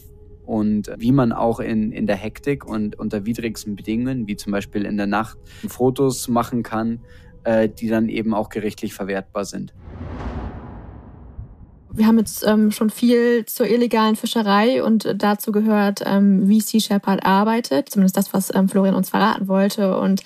[0.50, 4.84] und wie man auch in, in der Hektik und unter widrigsten Bedingungen, wie zum Beispiel
[4.84, 6.98] in der Nacht, Fotos machen kann,
[7.44, 9.72] äh, die dann eben auch gerichtlich verwertbar sind.
[11.92, 16.80] Wir haben jetzt ähm, schon viel zur illegalen Fischerei und dazu gehört, ähm, wie Sea
[16.80, 19.96] Shepherd arbeitet, zumindest das, was ähm, Florian uns verraten wollte.
[19.98, 20.22] Und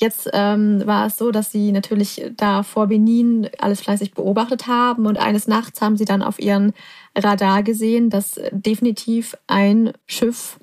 [0.00, 5.06] Jetzt ähm, war es so, dass sie natürlich da vor Benin alles fleißig beobachtet haben
[5.06, 6.72] und eines Nachts haben sie dann auf ihren
[7.16, 10.60] Radar gesehen, dass definitiv ein Schiff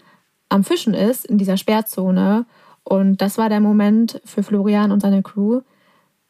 [0.48, 2.46] am Fischen ist in dieser Sperrzone.
[2.84, 5.62] Und das war der Moment für Florian und seine Crew,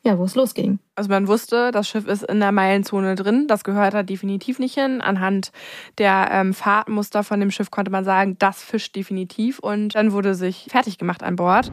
[0.04, 0.80] ja, wo es losging.
[0.96, 3.48] Also man wusste, das Schiff ist in der Meilenzone drin.
[3.48, 5.02] Das gehört da definitiv nicht hin.
[5.02, 5.52] Anhand
[5.98, 9.60] der ähm, Fahrtmuster von dem Schiff konnte man sagen, das fischt definitiv.
[9.60, 11.72] Und dann wurde sich fertig gemacht an Bord.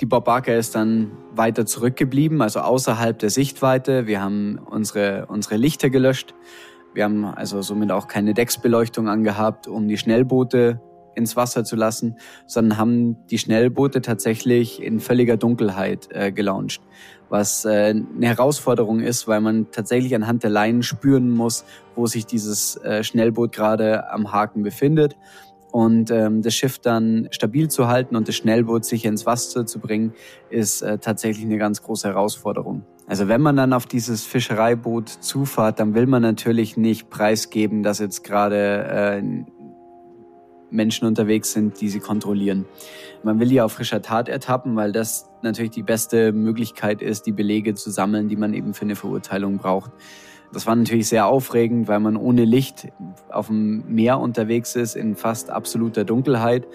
[0.00, 4.08] Die Bob Barker ist dann weiter zurückgeblieben, also außerhalb der Sichtweite.
[4.08, 6.34] Wir haben unsere, unsere Lichter gelöscht
[6.94, 10.80] Wir haben also somit auch keine Decksbeleuchtung angehabt, um die Schnellboote
[11.14, 16.82] ins Wasser zu lassen, sondern haben die Schnellboote tatsächlich in völliger Dunkelheit äh, gelauncht.
[17.28, 22.26] Was äh, eine Herausforderung ist, weil man tatsächlich anhand der Leinen spüren muss, wo sich
[22.26, 25.16] dieses äh, Schnellboot gerade am Haken befindet.
[25.74, 29.80] Und ähm, das Schiff dann stabil zu halten und das Schnellboot sicher ins Wasser zu
[29.80, 30.12] bringen,
[30.48, 32.84] ist äh, tatsächlich eine ganz große Herausforderung.
[33.08, 37.98] Also wenn man dann auf dieses Fischereiboot zufahrt, dann will man natürlich nicht preisgeben, dass
[37.98, 38.84] jetzt gerade
[39.18, 39.22] äh,
[40.70, 42.66] Menschen unterwegs sind, die sie kontrollieren.
[43.24, 47.32] Man will die auf frischer Tat ertappen, weil das natürlich die beste Möglichkeit ist, die
[47.32, 49.90] Belege zu sammeln, die man eben für eine Verurteilung braucht.
[50.54, 52.88] Das war natürlich sehr aufregend, weil man ohne Licht
[53.28, 56.66] auf dem Meer unterwegs ist, in fast absoluter Dunkelheit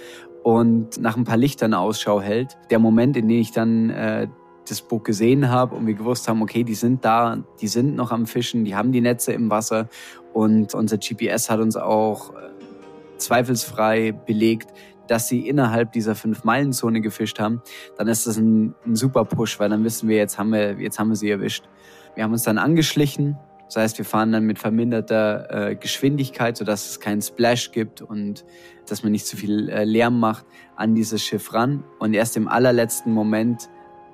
[0.44, 2.58] und nach ein paar Lichtern Ausschau hält.
[2.70, 4.28] Der Moment, in dem ich dann äh,
[4.68, 8.12] das Boot gesehen habe und wir gewusst haben, okay, die sind da, die sind noch
[8.12, 9.88] am Fischen, die haben die Netze im Wasser
[10.34, 12.50] und unser GPS hat uns auch äh,
[13.18, 14.74] zweifelsfrei belegt,
[15.08, 17.62] dass sie innerhalb dieser Fünf-Meilen-Zone gefischt haben,
[17.98, 21.00] dann ist das ein, ein, super Push, weil dann wissen wir, jetzt haben wir, jetzt
[21.00, 21.64] haben wir sie erwischt.
[22.14, 23.38] Wir haben uns dann angeschlichen.
[23.70, 28.44] Das heißt, wir fahren dann mit verminderter äh, Geschwindigkeit, sodass es keinen Splash gibt und
[28.88, 31.84] dass man nicht zu viel äh, Lärm macht, an dieses Schiff ran.
[32.00, 33.70] Und erst im allerletzten Moment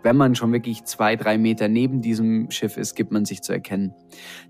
[0.06, 3.52] wenn man schon wirklich zwei, drei Meter neben diesem Schiff ist, gibt man sich zu
[3.52, 3.96] erkennen.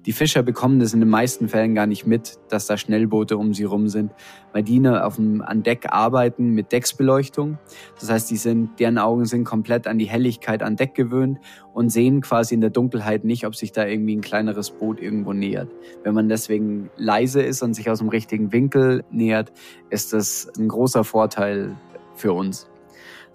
[0.06, 3.54] Die Fischer bekommen das in den meisten Fällen gar nicht mit, dass da Schnellboote um
[3.54, 4.12] sie rum sind,
[4.52, 7.58] weil die auf dem, an Deck arbeiten mit Decksbeleuchtung.
[8.02, 11.40] Das heißt, die sind, deren Augen sind komplett an die Helligkeit an Deck gewöhnt
[11.74, 15.32] und sehen quasi in der Dunkelheit nicht, ob sich da irgendwie ein kleineres Boot irgendwo
[15.32, 15.70] nähert.
[16.04, 19.54] Wenn man deswegen leise ist und sich aus dem richtigen Winkel nähert,
[19.90, 21.78] ist das ein großer Vorteil
[22.14, 22.68] für uns.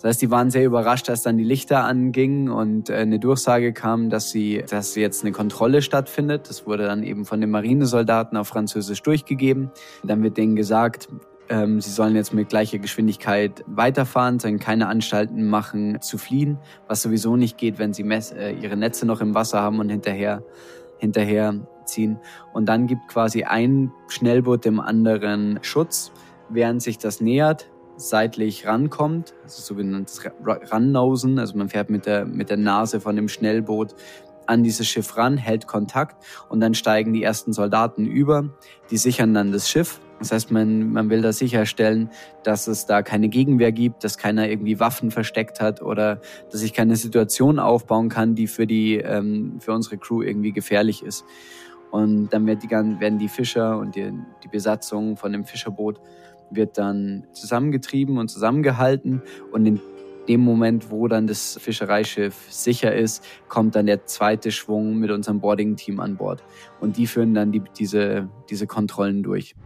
[0.00, 3.74] Das heißt, die waren sehr überrascht, als dann die Lichter angingen und äh, eine Durchsage
[3.74, 6.48] kam, dass sie, dass jetzt eine Kontrolle stattfindet.
[6.48, 9.70] Das wurde dann eben von den Marinesoldaten auf Französisch durchgegeben.
[10.02, 11.08] Dann wird denen gesagt,
[11.50, 16.58] ähm, sie sollen jetzt mit gleicher Geschwindigkeit weiterfahren, sollen keine Anstalten machen zu fliehen,
[16.88, 20.42] was sowieso nicht geht, wenn sie äh, ihre Netze noch im Wasser haben und hinterher
[20.96, 22.18] hinterher ziehen.
[22.52, 26.12] Und dann gibt quasi ein Schnellboot dem anderen Schutz,
[26.48, 27.68] während sich das nähert
[28.00, 33.28] seitlich rankommt, also sogenanntes Rannausen, also man fährt mit der, mit der Nase von dem
[33.28, 33.94] Schnellboot
[34.46, 38.50] an dieses Schiff ran, hält Kontakt und dann steigen die ersten Soldaten über,
[38.90, 40.00] die sichern dann das Schiff.
[40.18, 42.10] Das heißt, man, man will da sicherstellen,
[42.42, 46.74] dass es da keine Gegenwehr gibt, dass keiner irgendwie Waffen versteckt hat oder dass sich
[46.74, 51.24] keine Situation aufbauen kann, die für die ähm, für unsere Crew irgendwie gefährlich ist.
[51.90, 54.12] Und dann wird die, werden die Fischer und die,
[54.44, 56.00] die Besatzung von dem Fischerboot
[56.50, 59.80] wird dann zusammengetrieben und zusammengehalten und in
[60.28, 65.40] dem Moment, wo dann das Fischereischiff sicher ist, kommt dann der zweite Schwung mit unserem
[65.40, 66.44] Boarding-Team an Bord.
[66.78, 69.56] Und die führen dann die, diese, diese Kontrollen durch.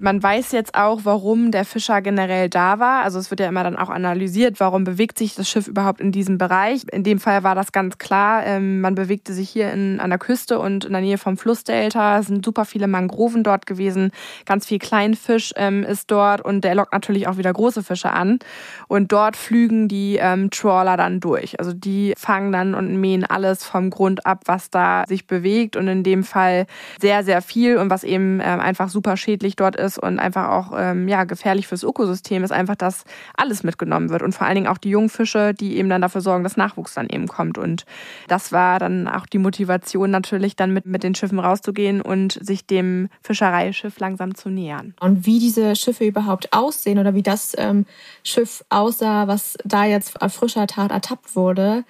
[0.00, 3.02] Man weiß jetzt auch, warum der Fischer generell da war.
[3.02, 6.12] Also es wird ja immer dann auch analysiert, warum bewegt sich das Schiff überhaupt in
[6.12, 6.82] diesem Bereich.
[6.92, 8.46] In dem Fall war das ganz klar.
[8.46, 12.18] Ähm, man bewegte sich hier in, an der Küste und in der Nähe vom Flussdelta.
[12.18, 14.12] Es sind super viele Mangroven dort gewesen.
[14.46, 18.38] Ganz viel Kleinfisch ähm, ist dort und der lockt natürlich auch wieder große Fische an.
[18.86, 21.58] Und dort flügen die ähm, Trawler dann durch.
[21.58, 25.74] Also die fangen dann und mähen alles vom Grund ab, was da sich bewegt.
[25.74, 26.66] Und in dem Fall
[27.00, 30.48] sehr, sehr viel und was eben ähm, einfach super schädlich dort ist ist und einfach
[30.48, 33.04] auch ähm, ja, gefährlich fürs Ökosystem ist einfach, dass
[33.36, 36.44] alles mitgenommen wird und vor allen Dingen auch die Jungfische, die eben dann dafür sorgen,
[36.44, 37.58] dass Nachwuchs dann eben kommt.
[37.58, 37.86] Und
[38.28, 42.66] das war dann auch die Motivation natürlich, dann mit, mit den Schiffen rauszugehen und sich
[42.66, 44.94] dem Fischereischiff langsam zu nähern.
[45.00, 47.86] Und wie diese Schiffe überhaupt aussehen oder wie das ähm,
[48.22, 51.84] Schiff aussah, was da jetzt auf frischer Tat ertappt wurde,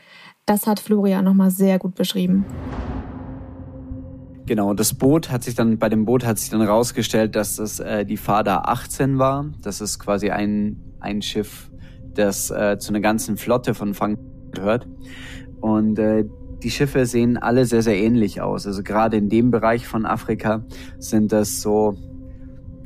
[0.47, 2.47] das hat Florian nochmal sehr gut beschrieben.
[4.49, 7.81] Genau, das Boot hat sich dann, bei dem Boot hat sich dann rausgestellt, dass das
[7.81, 9.45] äh, die Fada 18 war.
[9.61, 11.71] Das ist quasi ein, ein Schiff,
[12.15, 14.17] das äh, zu einer ganzen Flotte von Fang
[14.53, 14.89] gehört.
[15.61, 16.25] Und äh,
[16.63, 18.67] die Schiffe sehen alle sehr, sehr ähnlich aus.
[18.67, 20.65] Also gerade in dem Bereich von Afrika
[20.99, 21.99] sind das so,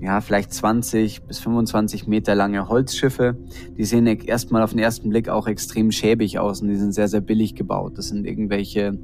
[0.03, 3.37] ja, vielleicht 20 bis 25 Meter lange Holzschiffe.
[3.79, 7.07] Die sehen erstmal auf den ersten Blick auch extrem schäbig aus und die sind sehr,
[7.07, 7.99] sehr billig gebaut.
[7.99, 8.99] Das sind irgendwelche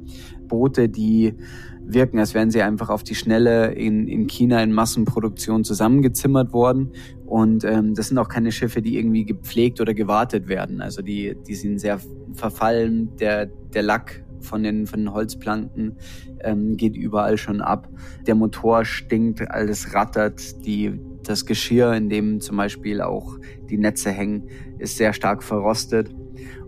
[0.49, 1.35] Boote, die
[1.81, 6.91] wirken, als wären sie einfach auf die Schnelle in, in China in Massenproduktion zusammengezimmert worden.
[7.25, 10.81] Und ähm, das sind auch keine Schiffe, die irgendwie gepflegt oder gewartet werden.
[10.81, 12.01] Also die, die sind sehr
[12.33, 13.15] verfallen.
[13.21, 15.97] Der, der Lack von den, von den Holzplanken
[16.41, 17.89] ähm, geht überall schon ab.
[18.27, 20.65] Der Motor stinkt, alles rattert.
[20.65, 23.37] Die, das Geschirr, in dem zum Beispiel auch
[23.69, 24.43] die Netze hängen,
[24.77, 26.13] ist sehr stark verrostet.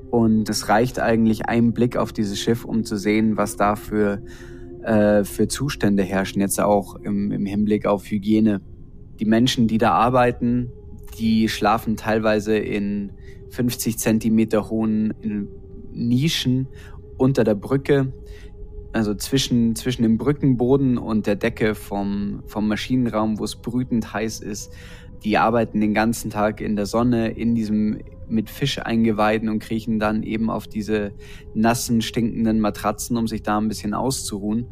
[0.10, 4.21] Und es reicht eigentlich ein Blick auf dieses Schiff, um zu sehen, was da für
[4.84, 8.62] äh, für Zustände herrschen, jetzt auch im, im Hinblick auf Hygiene.
[9.19, 10.71] Die Menschen, die da arbeiten,
[11.19, 13.12] die schlafen teilweise in
[13.51, 15.13] 50 Zentimeter hohen
[15.93, 16.67] Nischen
[17.21, 18.12] unter der Brücke,
[18.91, 24.41] also zwischen, zwischen dem Brückenboden und der Decke vom, vom Maschinenraum, wo es brütend heiß
[24.41, 24.73] ist.
[25.23, 29.99] Die arbeiten den ganzen Tag in der Sonne, in diesem mit Fisch eingeweiden und kriechen
[29.99, 31.12] dann eben auf diese
[31.53, 34.67] nassen, stinkenden Matratzen, um sich da ein bisschen auszuruhen.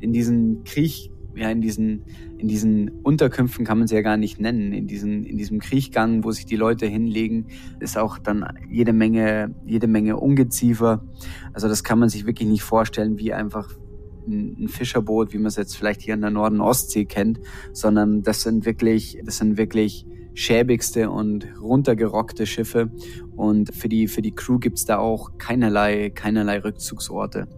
[0.00, 2.04] In diesen Kriech, ja, in diesen,
[2.38, 4.72] in diesen Unterkünften kann man sie ja gar nicht nennen.
[4.72, 7.46] In diesen, in diesem Kriechgang, wo sich die Leute hinlegen,
[7.80, 11.04] ist auch dann jede Menge, jede Menge Ungeziefer.
[11.52, 13.70] Also das kann man sich wirklich nicht vorstellen, wie einfach
[14.26, 17.40] ein Fischerboot, wie man es jetzt vielleicht hier in der Norden Ostsee kennt,
[17.72, 22.90] sondern das sind wirklich, das sind wirklich schäbigste und runtergerockte Schiffe
[23.36, 27.48] und für die, für die Crew gibt's da auch keinerlei, keinerlei Rückzugsorte.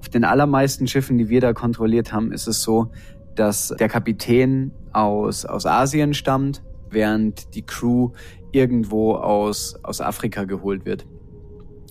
[0.00, 2.90] Auf den allermeisten Schiffen, die wir da kontrolliert haben, ist es so,
[3.34, 8.10] dass der Kapitän aus, aus Asien stammt, während die Crew
[8.52, 11.06] irgendwo aus, aus Afrika geholt wird.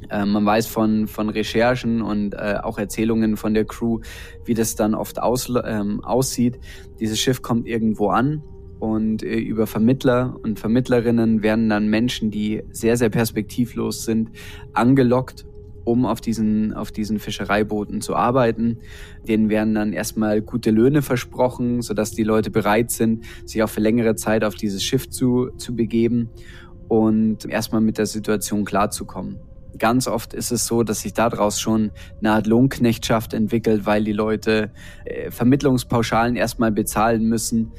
[0.10, 4.00] Äh, man weiß von, von Recherchen und äh, auch Erzählungen von der Crew,
[4.46, 6.60] wie das dann oft aus, ähm, aussieht.
[7.00, 8.44] Dieses Schiff kommt irgendwo an
[8.80, 14.30] und äh, über Vermittler und Vermittlerinnen werden dann Menschen, die sehr, sehr perspektivlos sind,
[14.74, 15.46] angelockt
[15.88, 18.80] um auf diesen, auf diesen Fischereibooten zu arbeiten.
[19.28, 23.80] Denen werden dann erstmal gute Löhne versprochen, sodass die Leute bereit sind, sich auch für
[23.80, 26.30] längere Zeit auf dieses Schiff zu, zu begeben
[26.90, 29.40] und erstmal mit der Situation klarzukommen.
[29.78, 34.14] Ganz oft ist es so, dass sich daraus schon eine Art Lohnknechtschaft entwickelt, weil die
[34.14, 34.72] Leute
[35.06, 37.72] äh, Vermittlungspauschalen erstmal bezahlen müssen,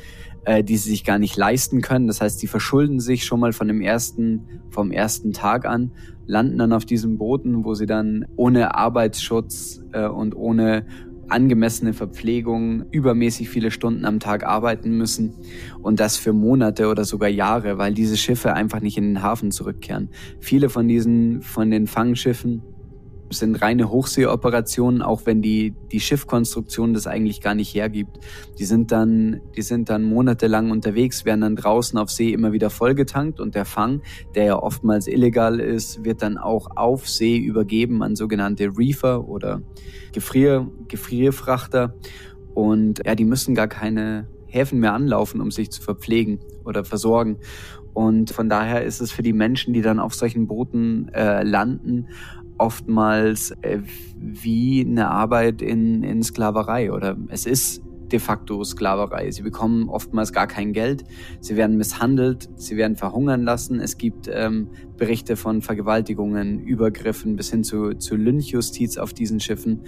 [0.44, 2.06] äh, die sie sich gar nicht leisten können.
[2.06, 5.92] Das heißt, sie verschulden sich schon mal von dem ersten, vom ersten Tag an,
[6.28, 10.86] landen dann auf diesen Booten, wo sie dann ohne Arbeitsschutz äh, und ohne
[11.28, 15.34] angemessene Verpflegung übermäßig viele Stunden am Tag arbeiten müssen
[15.82, 19.50] und das für Monate oder sogar Jahre, weil diese Schiffe einfach nicht in den Hafen
[19.50, 20.10] zurückkehren.
[20.40, 22.62] Viele von diesen, von den Fangschiffen
[23.30, 28.18] sind reine Hochseeoperationen, auch wenn die, die Schiffkonstruktion das eigentlich gar nicht hergibt.
[28.58, 32.70] Die sind dann, die sind dann monatelang unterwegs, werden dann draußen auf See immer wieder
[32.70, 34.02] vollgetankt und der Fang,
[34.34, 39.62] der ja oftmals illegal ist, wird dann auch auf See übergeben an sogenannte Reefer oder
[40.12, 41.94] Gefrier, Gefrierfrachter.
[42.54, 47.38] Und ja, die müssen gar keine Häfen mehr anlaufen, um sich zu verpflegen oder versorgen.
[47.92, 52.08] Und von daher ist es für die Menschen, die dann auf solchen Booten äh, landen,
[52.58, 53.80] oftmals äh,
[54.16, 59.30] wie eine Arbeit in, in Sklaverei oder es ist de facto Sklaverei.
[59.30, 61.04] Sie bekommen oftmals gar kein Geld,
[61.40, 63.80] sie werden misshandelt, sie werden verhungern lassen.
[63.80, 69.82] Es gibt ähm, Berichte von Vergewaltigungen, Übergriffen bis hin zu, zu Lynchjustiz auf diesen Schiffen.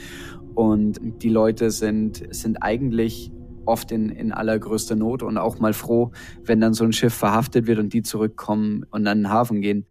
[0.54, 3.32] Und die Leute sind, sind eigentlich
[3.64, 6.10] oft in, in allergrößter Not und auch mal froh,
[6.44, 9.86] wenn dann so ein Schiff verhaftet wird und die zurückkommen und an den Hafen gehen.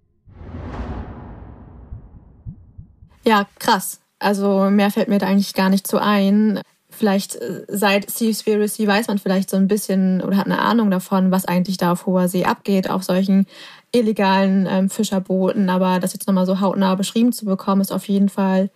[3.30, 4.02] Ja, krass.
[4.18, 6.62] Also mehr fällt mir da eigentlich gar nicht so ein.
[6.90, 11.30] Vielleicht äh, seit Seaspiracy weiß man vielleicht so ein bisschen oder hat eine Ahnung davon,
[11.30, 13.46] was eigentlich da auf hoher See abgeht, auf solchen
[13.92, 15.70] illegalen ähm, Fischerbooten.
[15.70, 18.72] Aber das jetzt nochmal so hautnah beschrieben zu bekommen, ist auf jeden Fall,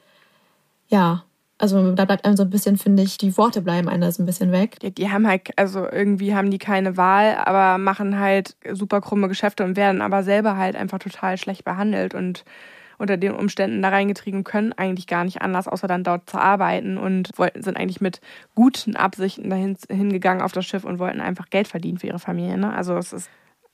[0.88, 1.24] ja,
[1.58, 4.28] also da bleibt einem so ein bisschen, finde ich, die Worte bleiben einem so ein
[4.28, 4.78] bisschen weg.
[4.84, 9.30] Ja, die haben halt, also irgendwie haben die keine Wahl, aber machen halt super krumme
[9.30, 12.46] Geschäfte und werden aber selber halt einfach total schlecht behandelt und
[13.04, 16.98] unter den Umständen da reingetrieben können eigentlich gar nicht anders, außer dann dort zu arbeiten
[16.98, 18.22] und wollten, sind eigentlich mit
[18.56, 22.58] guten Absichten dahin hingegangen auf das Schiff und wollten einfach Geld verdienen für ihre Familie.
[22.58, 22.74] Ne?
[22.74, 23.30] Also es ist,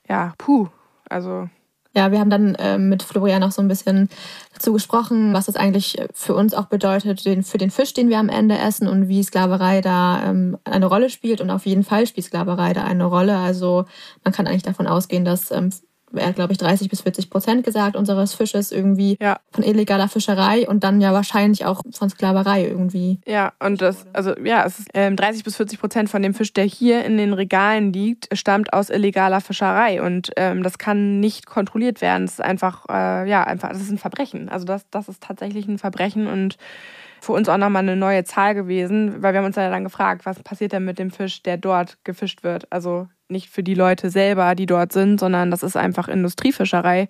[0.08, 0.68] ja, puh.
[1.08, 1.48] Also
[1.94, 4.08] ja, wir haben dann äh, mit Florian noch so ein bisschen
[4.52, 8.18] dazu gesprochen, was das eigentlich für uns auch bedeutet, den, für den Fisch, den wir
[8.18, 11.40] am Ende essen und wie Sklaverei da ähm, eine Rolle spielt.
[11.40, 13.36] Und auf jeden Fall spielt Sklaverei da eine Rolle.
[13.36, 13.86] Also
[14.24, 15.70] man kann eigentlich davon ausgehen, dass ähm,
[16.14, 19.38] er hat, glaube ich, 30 bis 40 Prozent gesagt, unseres Fisches irgendwie ja.
[19.52, 23.20] von illegaler Fischerei und dann ja wahrscheinlich auch von Sklaverei irgendwie.
[23.26, 26.52] Ja, und das, also ja, es ist, ähm, 30 bis 40 Prozent von dem Fisch,
[26.52, 31.46] der hier in den Regalen liegt, stammt aus illegaler Fischerei und ähm, das kann nicht
[31.46, 32.26] kontrolliert werden.
[32.26, 34.48] Das ist einfach, äh, ja, einfach, das ist ein Verbrechen.
[34.48, 36.56] Also das, das ist tatsächlich ein Verbrechen und
[37.20, 40.24] für uns auch nochmal eine neue Zahl gewesen, weil wir haben uns ja dann gefragt,
[40.24, 42.70] was passiert denn mit dem Fisch, der dort gefischt wird?
[42.72, 47.08] Also nicht für die Leute selber, die dort sind, sondern das ist einfach Industriefischerei,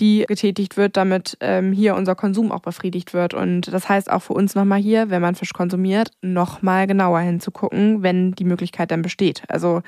[0.00, 3.34] die getätigt wird, damit ähm, hier unser Konsum auch befriedigt wird.
[3.34, 8.02] Und das heißt auch für uns nochmal hier, wenn man Fisch konsumiert, nochmal genauer hinzugucken,
[8.02, 9.42] wenn die Möglichkeit dann besteht.
[9.48, 9.82] Also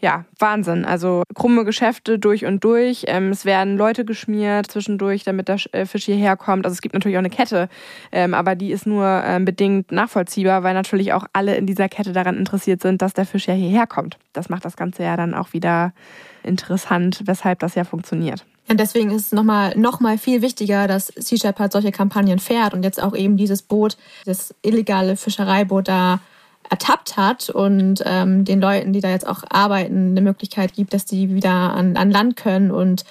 [0.00, 0.84] ja, Wahnsinn.
[0.84, 3.04] Also krumme Geschäfte durch und durch.
[3.06, 6.64] Ähm, es werden Leute geschmiert zwischendurch, damit der äh, Fisch hierher kommt.
[6.64, 7.68] Also es gibt natürlich auch eine Kette,
[8.10, 12.12] ähm, aber die ist nur ähm, bedingt nachvollziehbar, weil natürlich auch alle in dieser Kette
[12.12, 14.18] daran interessiert sind, dass der Fisch ja hierher kommt.
[14.32, 15.92] Das macht das Ganze ja dann auch wieder
[16.42, 18.46] interessant, weshalb das ja funktioniert.
[18.68, 22.72] Und deswegen ist es nochmal noch mal viel wichtiger, dass Sea Shepherd solche Kampagnen fährt
[22.72, 23.96] und jetzt auch eben dieses Boot,
[24.26, 26.20] das illegale Fischereiboot da
[26.70, 31.04] ertappt hat und ähm, den Leuten, die da jetzt auch arbeiten, eine Möglichkeit gibt, dass
[31.04, 33.04] die wieder an, an Land können und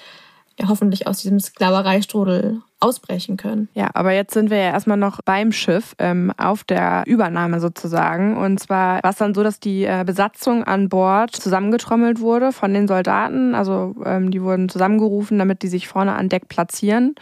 [0.58, 3.68] ja, hoffentlich aus diesem Sklavereistrudel ausbrechen können.
[3.74, 8.38] Ja, aber jetzt sind wir ja erstmal noch beim Schiff, ähm, auf der Übernahme sozusagen.
[8.38, 12.72] Und zwar war es dann so, dass die äh, Besatzung an Bord zusammengetrommelt wurde von
[12.72, 13.54] den Soldaten.
[13.54, 17.14] Also ähm, die wurden zusammengerufen, damit die sich vorne an Deck platzieren.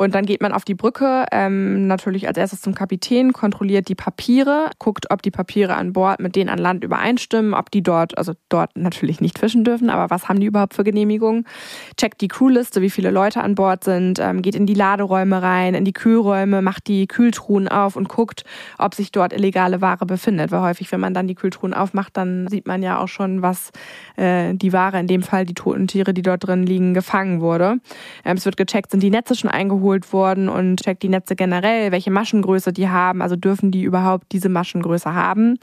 [0.00, 3.94] Und dann geht man auf die Brücke, ähm, natürlich als erstes zum Kapitän, kontrolliert die
[3.94, 8.16] Papiere, guckt, ob die Papiere an Bord mit denen an Land übereinstimmen, ob die dort,
[8.16, 11.44] also dort natürlich nicht fischen dürfen, aber was haben die überhaupt für Genehmigungen?
[11.98, 15.74] Checkt die Crewliste, wie viele Leute an Bord sind, ähm, geht in die Laderäume rein,
[15.74, 18.44] in die Kühlräume, macht die Kühltruhen auf und guckt,
[18.78, 20.50] ob sich dort illegale Ware befindet.
[20.50, 23.70] Weil häufig, wenn man dann die Kühltruhen aufmacht, dann sieht man ja auch schon, was
[24.16, 27.80] äh, die Ware, in dem Fall die toten Tiere, die dort drin liegen, gefangen wurde.
[28.24, 31.34] Ähm, es wird gecheckt, sind die Netze schon eingeholt, geholt worden und checkt die Netze
[31.34, 33.22] generell, welche Maschengröße die haben.
[33.22, 35.58] Also dürfen die überhaupt diese Maschengröße haben?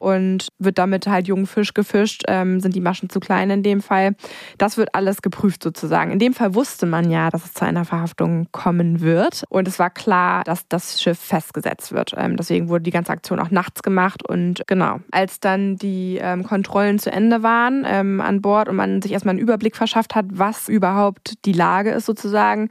[0.00, 2.24] Und wird damit halt jungen Fisch gefischt?
[2.28, 4.14] Ähm, sind die Maschen zu klein in dem Fall?
[4.58, 6.10] Das wird alles geprüft sozusagen.
[6.10, 9.44] In dem Fall wusste man ja, dass es zu einer Verhaftung kommen wird.
[9.48, 12.14] Und es war klar, dass das Schiff festgesetzt wird.
[12.16, 14.28] Ähm, deswegen wurde die ganze Aktion auch nachts gemacht.
[14.28, 19.00] Und genau, als dann die ähm, Kontrollen zu Ende waren ähm, an Bord und man
[19.00, 22.68] sich erstmal einen Überblick verschafft hat, was überhaupt die Lage ist sozusagen,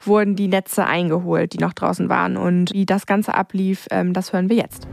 [0.00, 2.36] wurden die Netze eingeholt, die noch draußen waren.
[2.36, 4.86] Und wie das Ganze ablief, ähm, das hören wir jetzt.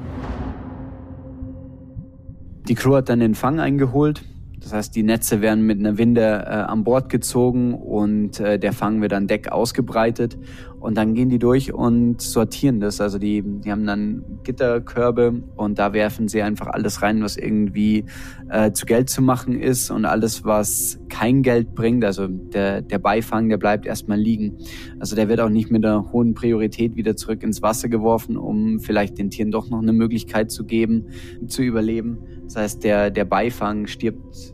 [2.67, 4.23] Die Crew hat dann den Fang eingeholt.
[4.59, 8.73] Das heißt, die Netze werden mit einer Winde äh, an Bord gezogen und äh, der
[8.73, 10.37] Fang wird an Deck ausgebreitet.
[10.79, 13.01] Und dann gehen die durch und sortieren das.
[13.01, 18.05] Also die, die haben dann Gitterkörbe und da werfen sie einfach alles rein, was irgendwie
[18.49, 22.05] äh, zu Geld zu machen ist und alles, was kein Geld bringt.
[22.05, 24.57] Also der, der Beifang, der bleibt erstmal liegen.
[24.99, 28.79] Also der wird auch nicht mit einer hohen Priorität wieder zurück ins Wasser geworfen, um
[28.79, 31.07] vielleicht den Tieren doch noch eine Möglichkeit zu geben,
[31.47, 32.19] zu überleben.
[32.45, 34.53] Das heißt, der, der Beifang stirbt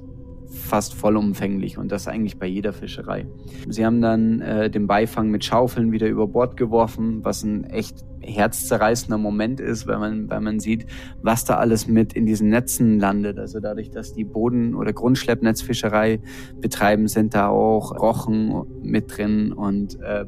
[0.65, 3.27] fast vollumfänglich und das eigentlich bei jeder Fischerei.
[3.69, 8.03] Sie haben dann äh, den Beifang mit Schaufeln wieder über Bord geworfen, was ein echt
[8.21, 10.85] herzzerreißender Moment ist, weil man, weil man sieht,
[11.21, 13.37] was da alles mit in diesen Netzen landet.
[13.37, 16.19] Also dadurch, dass die Boden- oder Grundschleppnetzfischerei
[16.59, 20.25] betreiben, sind da auch Rochen mit drin und, äh,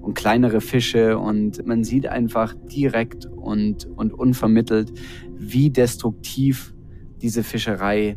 [0.00, 4.92] und kleinere Fische und man sieht einfach direkt und, und unvermittelt,
[5.36, 6.74] wie destruktiv
[7.20, 8.16] diese Fischerei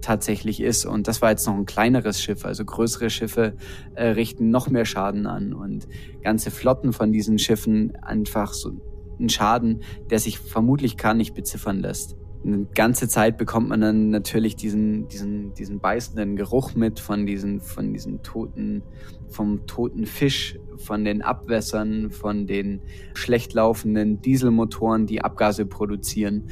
[0.00, 0.84] tatsächlich ist.
[0.84, 2.44] Und das war jetzt noch ein kleineres Schiff.
[2.44, 3.54] Also größere Schiffe
[3.94, 5.88] äh, richten noch mehr Schaden an und
[6.22, 8.72] ganze Flotten von diesen Schiffen einfach so
[9.18, 12.16] einen Schaden, der sich vermutlich gar nicht beziffern lässt.
[12.42, 17.60] Eine ganze Zeit bekommt man dann natürlich diesen, diesen, diesen beißenden Geruch mit von diesen,
[17.60, 18.82] von diesen toten,
[19.28, 22.80] vom toten Fisch, von den Abwässern, von den
[23.12, 26.48] schlecht laufenden Dieselmotoren, die Abgase produzieren.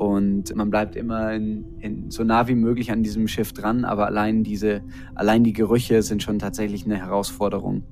[0.00, 4.06] Und man bleibt immer in, in, so nah wie möglich an diesem Schiff dran, aber
[4.06, 4.80] allein diese,
[5.14, 7.82] allein die Gerüche sind schon tatsächlich eine Herausforderung.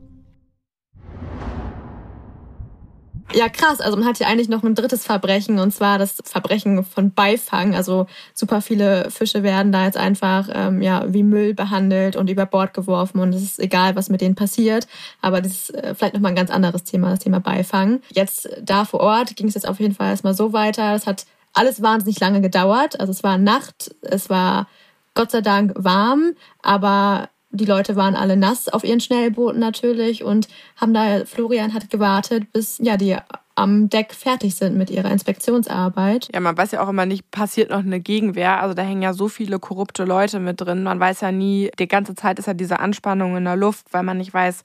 [3.35, 3.83] Ja, krass.
[3.83, 7.75] Also man hat hier eigentlich noch ein drittes Verbrechen und zwar das Verbrechen von Beifang.
[7.75, 12.47] Also super viele Fische werden da jetzt einfach ähm, ja wie Müll behandelt und über
[12.47, 14.87] Bord geworfen und es ist egal, was mit denen passiert.
[15.21, 18.01] Aber das ist äh, vielleicht noch mal ein ganz anderes Thema, das Thema Beifang.
[18.09, 20.95] Jetzt da vor Ort ging es jetzt auf jeden Fall erstmal so weiter.
[20.95, 21.27] Das hat
[21.59, 22.99] alles wahnsinnig lange gedauert.
[23.01, 24.69] Also es war Nacht, es war
[25.15, 30.49] Gott sei Dank warm, aber die Leute waren alle nass auf ihren Schnellbooten natürlich und
[30.77, 33.17] haben da, Florian hat gewartet, bis ja die
[33.59, 36.29] am Deck fertig sind mit ihrer Inspektionsarbeit.
[36.33, 38.63] Ja, man weiß ja auch immer nicht, passiert noch eine Gegenwehr.
[38.63, 40.85] Also da hängen ja so viele korrupte Leute mit drin.
[40.85, 44.05] Man weiß ja nie, die ganze Zeit ist ja diese Anspannung in der Luft, weil
[44.05, 44.63] man nicht weiß,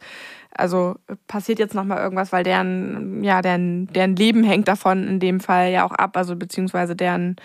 [0.56, 0.96] also
[1.28, 5.40] passiert jetzt noch mal irgendwas, weil deren ja deren deren Leben hängt davon in dem
[5.40, 7.36] Fall ja auch ab, also beziehungsweise deren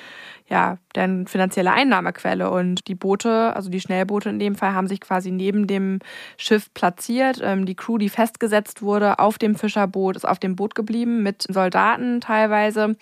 [0.48, 2.50] ja, deren finanzielle Einnahmequelle.
[2.50, 5.98] Und die Boote, also die Schnellboote in dem Fall, haben sich quasi neben dem
[6.38, 7.40] Schiff platziert.
[7.42, 11.44] Ähm, die Crew, die festgesetzt wurde auf dem Fischerboot, ist auf dem Boot geblieben mit
[11.48, 12.96] Soldaten teilweise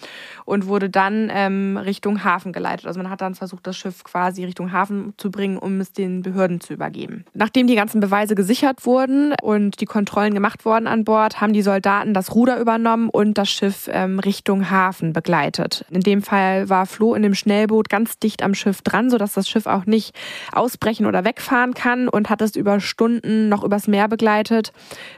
[0.45, 2.87] und wurde dann ähm, Richtung Hafen geleitet.
[2.87, 6.23] Also man hat dann versucht, das Schiff quasi Richtung Hafen zu bringen, um es den
[6.23, 7.25] Behörden zu übergeben.
[7.33, 11.63] Nachdem die ganzen Beweise gesichert wurden und die Kontrollen gemacht wurden an Bord, haben die
[11.63, 15.85] Soldaten das Ruder übernommen und das Schiff ähm, Richtung Hafen begleitet.
[15.91, 19.49] In dem Fall war Flo in dem Schnellboot ganz dicht am Schiff dran, sodass das
[19.49, 20.15] Schiff auch nicht
[20.53, 24.73] ausbrechen oder wegfahren kann und hat es über Stunden noch übers Meer begleitet,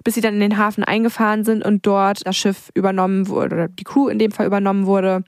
[0.05, 3.69] bis sie dann in den Hafen eingefahren sind und dort das Schiff übernommen wurde, oder
[3.69, 5.25] die Crew in dem Fall übernommen wurde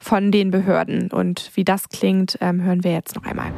[0.00, 1.10] von den Behörden.
[1.10, 3.52] Und wie das klingt, ähm, hören wir jetzt noch einmal.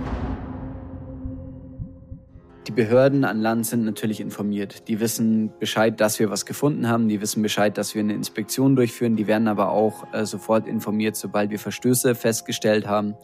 [2.68, 4.86] Die Behörden an Land sind natürlich informiert.
[4.86, 7.08] Die wissen Bescheid, dass wir was gefunden haben.
[7.08, 9.16] Die wissen Bescheid, dass wir eine Inspektion durchführen.
[9.16, 13.14] Die werden aber auch äh, sofort informiert, sobald wir Verstöße festgestellt haben.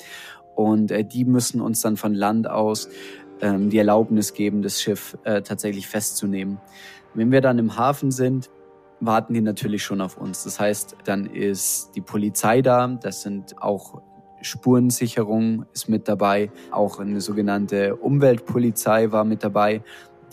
[0.57, 2.89] Und äh, die müssen uns dann von Land aus
[3.41, 6.61] ähm, die Erlaubnis geben, das Schiff äh, tatsächlich festzunehmen.
[7.15, 8.51] Wenn wir dann im Hafen sind,
[8.99, 10.43] warten die natürlich schon auf uns.
[10.43, 12.89] Das heißt, dann ist die Polizei da.
[12.89, 14.03] Das sind auch
[14.43, 16.51] Spurensicherung ist mit dabei.
[16.71, 19.83] Auch eine sogenannte Umweltpolizei war mit dabei,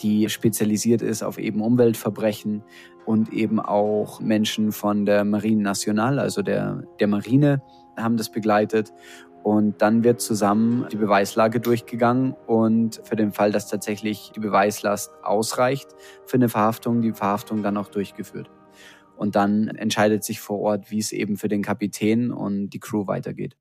[0.01, 2.63] die spezialisiert ist auf eben Umweltverbrechen
[3.05, 7.61] und eben auch Menschen von der Marine Nationale, also der, der Marine,
[7.97, 8.91] haben das begleitet.
[9.43, 15.11] Und dann wird zusammen die Beweislage durchgegangen und für den Fall, dass tatsächlich die Beweislast
[15.23, 15.89] ausreicht
[16.25, 18.49] für eine Verhaftung, die Verhaftung dann auch durchgeführt.
[19.15, 23.05] Und dann entscheidet sich vor Ort, wie es eben für den Kapitän und die Crew
[23.05, 23.55] weitergeht.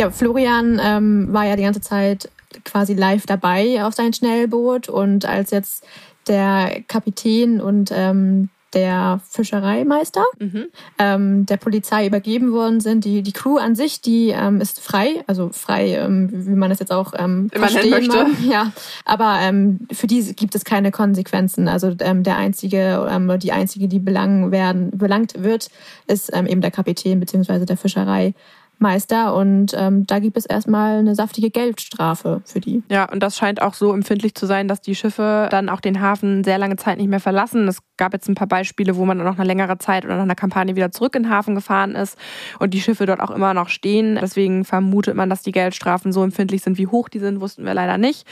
[0.00, 2.30] Ja, Florian ähm, war ja die ganze Zeit
[2.64, 5.84] quasi live dabei auf sein Schnellboot und als jetzt
[6.26, 10.68] der Kapitän und ähm, der Fischereimeister mhm.
[10.98, 13.04] ähm, der Polizei übergeben worden sind.
[13.04, 16.78] Die, die Crew an sich, die ähm, ist frei, also frei, ähm, wie man das
[16.78, 18.26] jetzt auch ähm, verstehen möchte.
[18.48, 18.72] Ja,
[19.04, 21.68] aber ähm, für die gibt es keine Konsequenzen.
[21.68, 25.68] Also ähm, der einzige, ähm, die einzige, die belangen werden, belangt wird,
[26.06, 28.32] ist ähm, eben der Kapitän beziehungsweise der Fischerei.
[28.80, 32.82] Meister und ähm, da gibt es erstmal eine saftige Geldstrafe für die.
[32.90, 36.00] Ja, und das scheint auch so empfindlich zu sein, dass die Schiffe dann auch den
[36.00, 37.68] Hafen sehr lange Zeit nicht mehr verlassen.
[37.68, 40.22] Es gab jetzt ein paar Beispiele, wo man dann noch eine längere Zeit oder nach
[40.22, 42.16] einer Kampagne wieder zurück in den Hafen gefahren ist
[42.58, 44.18] und die Schiffe dort auch immer noch stehen.
[44.20, 46.78] Deswegen vermutet man, dass die Geldstrafen so empfindlich sind.
[46.78, 48.26] Wie hoch die sind, wussten wir leider nicht.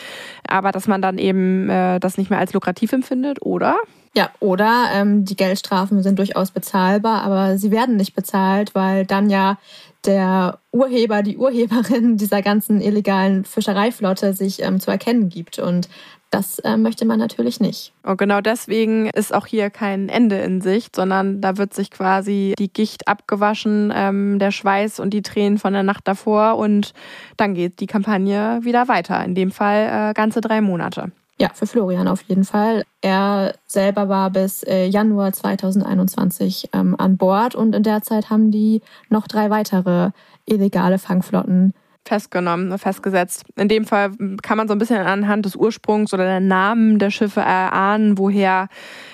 [0.49, 3.77] Aber dass man dann eben äh, das nicht mehr als lukrativ empfindet, oder?
[4.15, 9.31] Ja, oder ähm, die Geldstrafen sind durchaus bezahlbar, aber sie werden nicht bezahlt, weil dann
[9.31, 9.59] ja
[10.05, 15.59] der Urheber, die Urheberin dieser ganzen illegalen Fischereiflotte sich ähm, zu erkennen gibt.
[15.59, 15.89] Und
[16.31, 17.93] das äh, möchte man natürlich nicht.
[18.03, 22.55] Und genau deswegen ist auch hier kein Ende in Sicht, sondern da wird sich quasi
[22.59, 26.93] die Gicht abgewaschen, ähm, der Schweiß und die Tränen von der Nacht davor und
[27.37, 29.25] dann geht die Kampagne wieder weiter.
[29.25, 31.13] In dem Fall äh, ganze drei Monate.
[31.41, 32.85] Ja, für Florian auf jeden Fall.
[33.01, 38.51] Er selber war bis äh, Januar 2021 ähm, an Bord und in der Zeit haben
[38.51, 40.11] die noch drei weitere
[40.47, 41.75] illegale Fangflotten
[42.05, 43.45] festgenommen, festgesetzt.
[43.57, 47.11] In dem Fall kann man so ein bisschen anhand des Ursprungs oder der Namen der
[47.11, 48.69] Schiffe erahnen, woher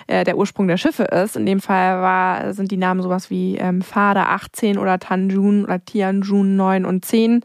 [0.07, 1.37] äh, der Ursprung der Schiffe ist.
[1.37, 5.85] In dem Fall war, sind die Namen sowas wie ähm, Fader 18 oder Tanjun oder
[5.85, 7.43] Tianjun 9 und 10.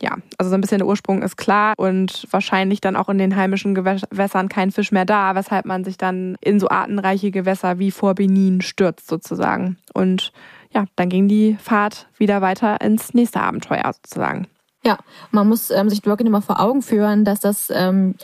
[0.00, 3.36] Ja, also so ein bisschen der Ursprung ist klar und wahrscheinlich dann auch in den
[3.36, 7.90] heimischen Gewässern kein Fisch mehr da, weshalb man sich dann in so artenreiche Gewässer wie
[7.90, 9.76] vor Benin stürzt sozusagen.
[9.94, 10.32] Und
[10.72, 14.46] ja, dann ging die Fahrt wieder weiter ins nächste Abenteuer sozusagen.
[14.84, 14.98] Ja,
[15.30, 18.14] man muss ähm, sich wirklich immer vor Augen führen, dass das ähm,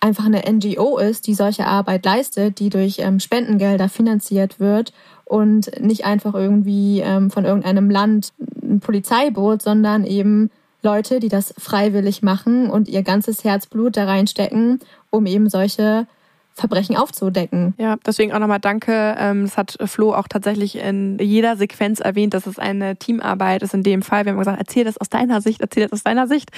[0.00, 4.92] einfach eine NGO ist, die solche Arbeit leistet, die durch ähm, Spendengelder finanziert wird
[5.24, 8.32] und nicht einfach irgendwie ähm, von irgendeinem Land
[8.62, 10.50] ein Polizeiboot, sondern eben
[10.82, 14.80] Leute, die das freiwillig machen und ihr ganzes Herzblut da reinstecken,
[15.10, 16.08] um eben solche
[16.54, 17.74] Verbrechen aufzudecken.
[17.78, 19.16] Ja, deswegen auch nochmal danke.
[19.18, 23.72] Ähm, das hat Flo auch tatsächlich in jeder Sequenz erwähnt, dass es eine Teamarbeit ist
[23.72, 24.24] in dem Fall.
[24.24, 26.50] Wir haben gesagt, erzähl das aus deiner Sicht, erzähl das aus deiner Sicht.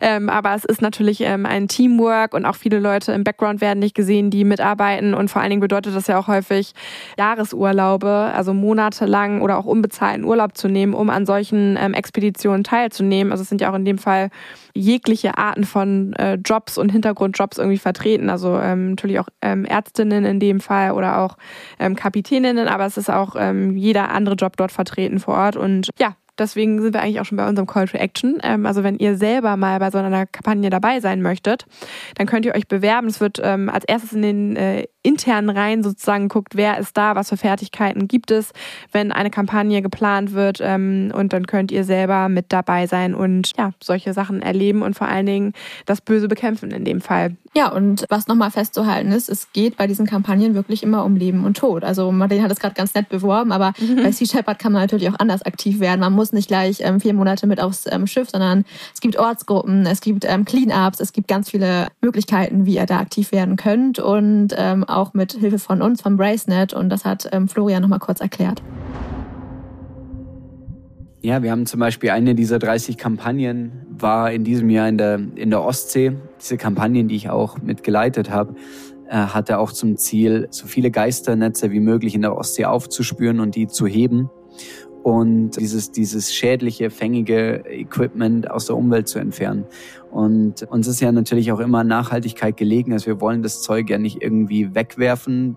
[0.00, 3.78] Ähm, aber es ist natürlich ähm, ein Teamwork und auch viele Leute im Background werden
[3.78, 5.14] nicht gesehen, die mitarbeiten.
[5.14, 6.72] Und vor allen Dingen bedeutet das ja auch häufig
[7.16, 13.32] Jahresurlaube, also monatelang oder auch unbezahlten Urlaub zu nehmen, um an solchen Expeditionen teilzunehmen.
[13.32, 14.28] Also es sind ja auch in dem Fall
[14.78, 18.30] jegliche Arten von äh, Jobs und Hintergrundjobs irgendwie vertreten.
[18.30, 21.36] Also natürlich auch ähm, Ärztinnen in dem Fall oder auch
[21.78, 25.56] ähm, Kapitäninnen, aber es ist auch ähm, jeder andere Job dort vertreten vor Ort.
[25.56, 28.38] Und ja, Deswegen sind wir eigentlich auch schon bei unserem Call to Action.
[28.42, 31.66] Ähm, also wenn ihr selber mal bei so einer Kampagne dabei sein möchtet,
[32.16, 33.08] dann könnt ihr euch bewerben.
[33.08, 37.14] Es wird ähm, als erstes in den äh, internen Reihen sozusagen geguckt, wer ist da,
[37.14, 38.52] was für Fertigkeiten gibt es,
[38.92, 40.60] wenn eine Kampagne geplant wird.
[40.60, 44.94] Ähm, und dann könnt ihr selber mit dabei sein und ja, solche Sachen erleben und
[44.94, 45.52] vor allen Dingen
[45.86, 47.36] das Böse bekämpfen in dem Fall.
[47.54, 51.44] Ja, und was nochmal festzuhalten ist, es geht bei diesen Kampagnen wirklich immer um Leben
[51.44, 51.82] und Tod.
[51.82, 54.02] Also Martin hat es gerade ganz nett beworben, aber mhm.
[54.02, 56.00] bei Sea Shepherd kann man natürlich auch anders aktiv werden.
[56.00, 58.64] Man muss nicht gleich ähm, vier Monate mit aufs ähm, Schiff, sondern
[58.94, 62.98] es gibt Ortsgruppen, es gibt ähm, Clean-Ups, es gibt ganz viele Möglichkeiten, wie ihr da
[62.98, 66.72] aktiv werden könnt und ähm, auch mit Hilfe von uns, vom Bracenet.
[66.74, 68.62] Und das hat ähm, Florian nochmal kurz erklärt.
[71.20, 75.20] Ja, wir haben zum Beispiel eine dieser 30 Kampagnen war in diesem Jahr in der,
[75.34, 76.12] in der Ostsee.
[76.40, 78.54] Diese Kampagnen, die ich auch mitgeleitet habe,
[79.08, 83.56] äh, hatte auch zum Ziel, so viele Geisternetze wie möglich in der Ostsee aufzuspüren und
[83.56, 84.30] die zu heben
[85.08, 89.64] und dieses, dieses schädliche, fängige Equipment aus der Umwelt zu entfernen.
[90.10, 92.92] Und uns ist ja natürlich auch immer Nachhaltigkeit gelegen.
[92.92, 95.56] Also wir wollen das Zeug ja nicht irgendwie wegwerfen,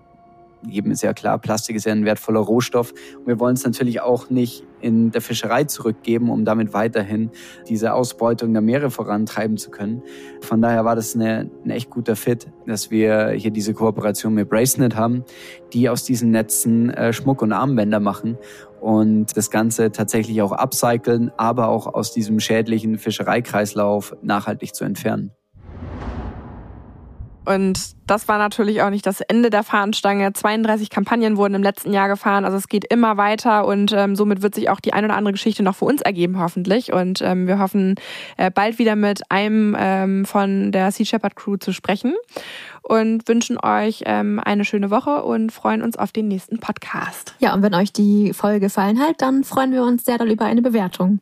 [0.68, 2.92] jedem ist ja klar, Plastik ist ja ein wertvoller Rohstoff.
[3.18, 7.30] Und wir wollen es natürlich auch nicht in der Fischerei zurückgeben, um damit weiterhin
[7.68, 10.02] diese Ausbeutung der Meere vorantreiben zu können.
[10.40, 14.48] Von daher war das eine, ein echt guter Fit, dass wir hier diese Kooperation mit
[14.48, 15.24] Bracenet haben,
[15.72, 18.38] die aus diesen Netzen äh, Schmuck und Armbänder machen
[18.82, 25.30] und das Ganze tatsächlich auch upcyclen, aber auch aus diesem schädlichen Fischereikreislauf nachhaltig zu entfernen.
[27.44, 30.32] Und das war natürlich auch nicht das Ende der Fahnenstange.
[30.32, 32.44] 32 Kampagnen wurden im letzten Jahr gefahren.
[32.44, 35.32] Also es geht immer weiter und ähm, somit wird sich auch die ein oder andere
[35.32, 36.92] Geschichte noch für uns ergeben, hoffentlich.
[36.92, 37.96] Und ähm, wir hoffen,
[38.36, 42.14] äh, bald wieder mit einem ähm, von der Sea Shepherd Crew zu sprechen
[42.82, 47.34] und wünschen euch ähm, eine schöne Woche und freuen uns auf den nächsten Podcast.
[47.38, 50.44] Ja, und wenn euch die Folge gefallen hat, dann freuen wir uns sehr doll über
[50.44, 51.20] eine Bewertung.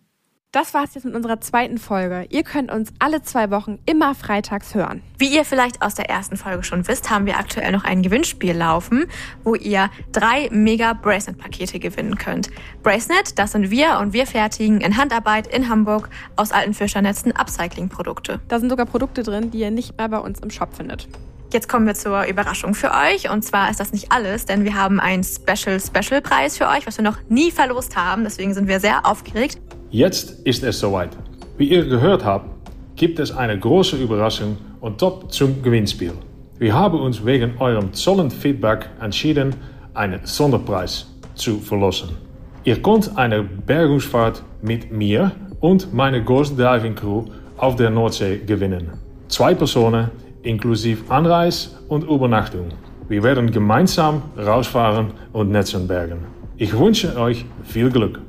[0.53, 2.27] Das war's jetzt mit unserer zweiten Folge.
[2.29, 5.01] Ihr könnt uns alle zwei Wochen immer freitags hören.
[5.17, 8.57] Wie ihr vielleicht aus der ersten Folge schon wisst, haben wir aktuell noch ein Gewinnspiel
[8.57, 9.05] laufen,
[9.45, 12.51] wo ihr drei mega Bracelet-Pakete gewinnen könnt.
[12.83, 18.41] Bracelet, das sind wir und wir fertigen in Handarbeit in Hamburg aus alten Fischernetzen Upcycling-Produkte.
[18.49, 21.07] Da sind sogar Produkte drin, die ihr nicht mehr bei uns im Shop findet.
[21.53, 23.31] Jetzt kommen wir zur Überraschung für euch.
[23.31, 27.05] Und zwar ist das nicht alles, denn wir haben einen Special-Special-Preis für euch, was wir
[27.05, 28.25] noch nie verlost haben.
[28.25, 29.61] Deswegen sind wir sehr aufgeregt.
[29.91, 31.11] Jetzt ist es soweit.
[31.59, 32.49] Wie ihr gehört habt,
[32.95, 36.13] gibt es eine große Überraschung und top zum Gewinnspiel.
[36.61, 39.57] Wir haben uns wegen eurem tollen Feedback entschieden,
[39.95, 42.11] einen Sonderpreis zu verlosen.
[42.63, 47.25] Ihr könnt eine Bergungsfahrt mit mir und meiner Ghost Diving Crew
[47.57, 48.91] auf der Nordsee gewinnen.
[49.27, 50.11] Zwei Personen
[50.45, 52.69] inklusive Anreis und Übernachtung.
[53.09, 56.27] Wir werden gemeinsam rausfahren und Netzen bergen.
[56.57, 58.21] Ich wünsche euch viel Glück.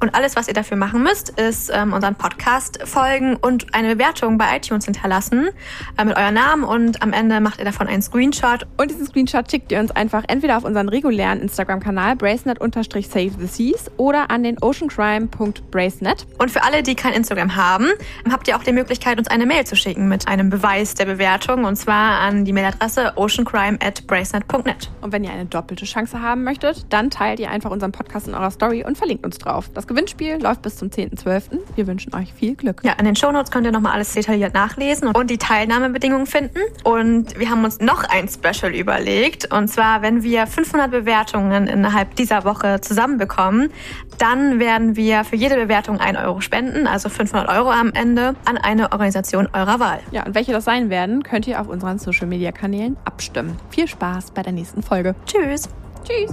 [0.00, 4.38] Und alles, was ihr dafür machen müsst, ist ähm, unseren Podcast folgen und eine Bewertung
[4.38, 5.50] bei iTunes hinterlassen
[5.98, 8.66] äh, mit eurem Namen und am Ende macht ihr davon einen Screenshot.
[8.78, 13.90] Und diesen Screenshot schickt ihr uns einfach entweder auf unseren regulären Instagram-Kanal bracenet-save the seas
[13.98, 16.26] oder an den oceancrime.bracenet.
[16.38, 17.88] Und für alle, die kein Instagram haben,
[18.30, 21.64] habt ihr auch die Möglichkeit, uns eine Mail zu schicken mit einem Beweis der Bewertung
[21.64, 24.90] und zwar an die Mailadresse oceancrime@bracenet.net.
[25.02, 28.34] Und wenn ihr eine doppelte Chance haben möchtet, dann teilt ihr einfach unseren Podcast in
[28.34, 29.70] eurer Story und verlinkt uns drauf.
[29.74, 31.58] Das Gewinnspiel läuft bis zum 10.12.
[31.74, 32.80] Wir wünschen euch viel Glück.
[32.84, 36.60] Ja, in den Shownotes könnt ihr nochmal alles detailliert nachlesen und die Teilnahmebedingungen finden.
[36.84, 39.52] Und wir haben uns noch ein Special überlegt.
[39.52, 43.72] Und zwar, wenn wir 500 Bewertungen innerhalb dieser Woche zusammenbekommen,
[44.18, 48.58] dann werden wir für jede Bewertung 1 Euro spenden, also 500 Euro am Ende, an
[48.58, 49.98] eine Organisation eurer Wahl.
[50.12, 53.56] Ja, und welche das sein werden, könnt ihr auf unseren Social-Media-Kanälen abstimmen.
[53.70, 55.16] Viel Spaß bei der nächsten Folge.
[55.26, 55.68] Tschüss.
[56.04, 56.32] Tschüss.